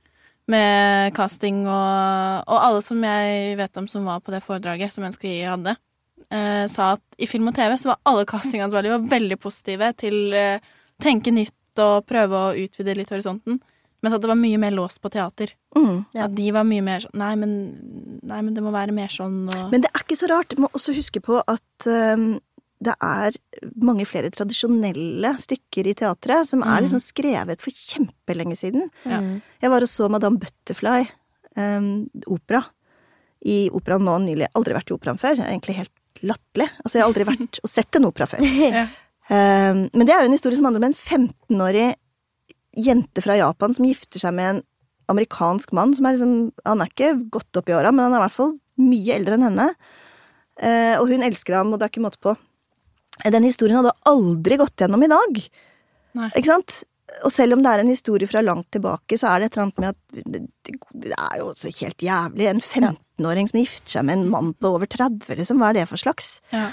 [0.52, 5.06] Med casting og, og alle som jeg vet om som var på det foredraget som
[5.08, 5.76] NSKI hadde,
[6.30, 10.36] eh, sa at i film og TV så var alle castingansvarlige var veldig positive til
[10.36, 13.62] eh, tenke nytt og prøve å utvide litt horisonten.
[14.04, 15.54] Mens at det var mye mer låst på teater.
[15.78, 16.06] Mm.
[16.14, 16.26] Ja.
[16.28, 17.54] At de var mye mer sånn nei men,
[18.22, 20.52] nei, men det må være mer sånn og Men det er ikke så rart.
[20.52, 22.34] Du må også huske på at øhm,
[22.84, 23.38] det er
[23.80, 26.84] mange flere tradisjonelle stykker i teatret som er Mm.
[26.84, 28.90] liksom skrevet for kjempelenge siden.
[29.08, 29.22] Ja.
[29.64, 31.06] Jeg var og så Madame Butterfly,
[31.56, 32.60] um, opera,
[33.46, 34.48] i operaen nå nylig.
[34.56, 35.40] Aldri vært i operaen før.
[35.48, 35.92] Egentlig helt
[36.24, 36.68] latterlig.
[36.84, 38.44] Altså, jeg har aldri vært og sett en opera før.
[38.74, 38.86] Ja.
[39.72, 41.96] um, men det er jo en historie som handler om en 15-årig
[42.78, 44.62] jente fra Japan som gifter seg med en
[45.12, 48.22] amerikansk mann som er liksom Han er ikke godt opp i åra, men han er
[48.22, 49.68] i hvert fall mye eldre enn henne.
[50.58, 52.34] Eh, og hun elsker ham, og det er ikke måte på.
[53.22, 55.44] Den historien hadde aldri gått gjennom i dag.
[56.18, 56.30] Nei.
[56.34, 56.80] Ikke sant?
[57.28, 59.68] Og selv om det er en historie fra langt tilbake, så er det et eller
[59.68, 60.40] annet med at
[61.04, 62.48] det, er jo også helt jævlig.
[62.50, 65.62] En 15-åring som gifter seg med en mann på over 30, liksom.
[65.62, 66.38] Hva er det for slags?
[66.56, 66.72] Ja.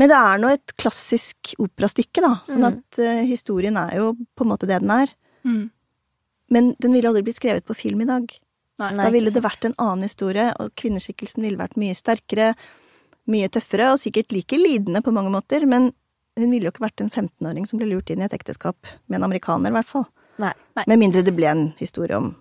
[0.00, 2.30] Men det er nå et klassisk operastykke, da.
[2.48, 2.68] Sånn Mm.
[2.72, 5.10] at eh, historien er jo på en måte det den er.
[5.44, 5.66] Mm.
[6.50, 8.32] Men den ville aldri blitt skrevet på film i dag.
[8.80, 8.94] Nei.
[8.96, 9.04] Nei.
[9.04, 12.54] da ville det vært en annen historie, og kvinneskikkelsen ville vært mye sterkere,
[13.28, 15.90] mye tøffere, og sikkert like lidende på mange måter, men
[16.38, 18.76] hun ville jo ikke vært en 15-åring som ble lurt inn i et ekteskap
[19.06, 20.06] med en amerikaner, i hvert fall.
[20.40, 20.54] Nei.
[20.88, 22.32] Med mindre det ble en historie om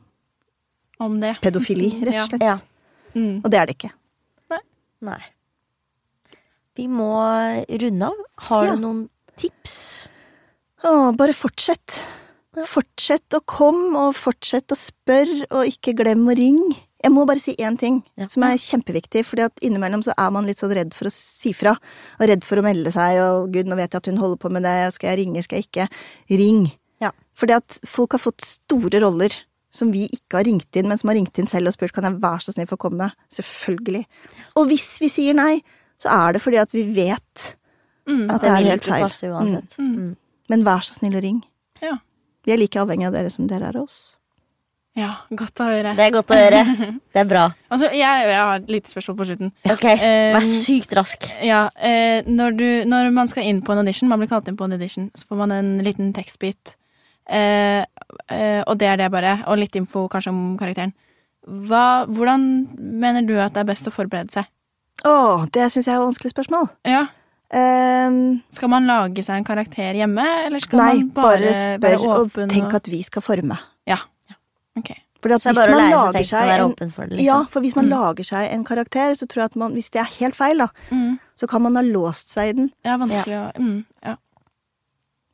[1.03, 1.35] Om det.
[1.43, 2.41] pedofili, rett og slett.
[2.41, 2.57] Ja.
[3.13, 3.41] Mm.
[3.43, 3.91] Og det er det ikke.
[5.01, 5.19] Nei.
[6.79, 7.11] Vi må
[7.81, 8.19] runde av.
[8.47, 8.75] Har Ja.
[8.75, 10.07] du noen tips?
[10.83, 11.97] Å, bare fortsett.
[12.65, 16.77] Fortsett å komme, og fortsett å spørre, og ikke glem å ringe.
[17.03, 18.27] Jeg må bare si én ting Ja.
[18.27, 21.77] som er kjempeviktig, for innimellom så er man litt sånn redd for å si fra,
[22.19, 24.51] og redd for å melde seg, og gud, nå vet jeg at hun holder på
[24.51, 25.89] med det, skal jeg ringe, skal jeg ikke?
[26.29, 26.71] Ring.
[27.01, 27.11] Ja.
[27.35, 29.31] Fordi at folk har fått store roller
[29.71, 32.03] som vi ikke har ringt inn, men som har ringt inn selv og spurt kan
[32.03, 33.11] jeg være så snill få komme.
[33.31, 34.05] Selvfølgelig.
[34.57, 35.61] Og hvis vi sier nei,
[35.99, 37.55] så er det fordi at vi vet
[38.09, 38.29] Mm.
[38.33, 39.03] at det er helt feil.
[39.05, 39.27] passe.
[39.29, 39.97] Mm.
[39.99, 40.15] Mm.
[40.49, 41.43] Men vær så snill og ring.
[41.83, 41.97] Ja.
[42.45, 44.15] Vi er like avhengig av dere som dere er av oss.
[44.97, 45.91] ja, godt å høre.
[45.95, 46.63] Det er godt å høre.
[47.13, 47.43] Det er bra.
[47.69, 49.51] Altså, jeg, jeg har et lite spørsmål på slutten.
[49.71, 51.27] Ok, Eh, Vær sykt rask.
[51.45, 54.57] Ja, eh, når, du, når man skal inn på en audition, man blir kalt inn
[54.57, 56.73] på en audition, så får man en liten tekstbit.
[57.29, 57.85] Eh,
[58.33, 59.43] eh, og det er det bare.
[59.47, 60.95] Og litt info kanskje om karakteren.
[61.45, 64.49] Hva, hvordan mener du at det er best å forberede seg?
[65.05, 66.69] Åh, det syns jeg er et vanskelig spørsmål.
[66.85, 67.05] Ja.
[67.49, 71.79] Um, Skal man lage seg en karakter hjemme, eller skal nei, man bare, bare spør
[71.81, 73.57] være og tenk at vi skal forme.
[73.89, 73.97] Ja.
[74.77, 74.91] Ok.
[75.19, 76.59] Fordi at Så er hvis bare å man lære seg lager teksten og seg være
[76.63, 77.11] en åpen for det.
[77.17, 77.25] Liksom.
[77.25, 77.89] Ja, for hvis man Mm.
[77.91, 80.67] lager seg en karakter, så tror jeg at man, hvis det er helt feil, da,
[80.91, 81.19] Mm.
[81.35, 82.71] så kan man ha låst seg i den.
[82.85, 83.85] Ja, vanskelig å mm.
[84.05, 84.15] ja.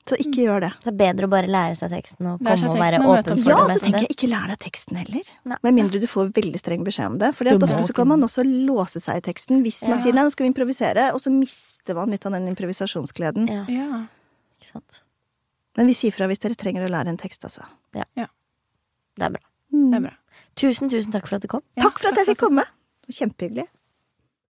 [0.06, 0.70] Så ikke gjør det.
[0.84, 3.49] Så det er bedre å bare lære seg teksten og komme og være åpen for
[3.49, 5.32] Ja, det så tenker jeg ikke lær deg teksten heller.
[5.49, 5.58] Nei.
[5.66, 7.32] Med mindre du får veldig streng beskjed om det.
[7.39, 10.03] For ofte så kan man også låse seg i teksten hvis man Ja.
[10.03, 13.49] sier nei, nå skal vi improvisere, og så mister man litt av den improvisasjonsgleden.
[13.49, 14.03] Ja, ja.
[14.62, 15.01] ikke sant.
[15.76, 17.66] Men vi sier fra hvis dere trenger å lære en tekst, altså.
[17.91, 19.41] Det er bra.
[19.74, 19.89] Mm.
[19.89, 20.14] Det er bra.
[20.56, 21.62] Tusen, tusen takk for at du kom.
[21.76, 22.64] Ja, Takk for at jeg fikk komme.
[23.10, 23.66] Kjempehyggelig.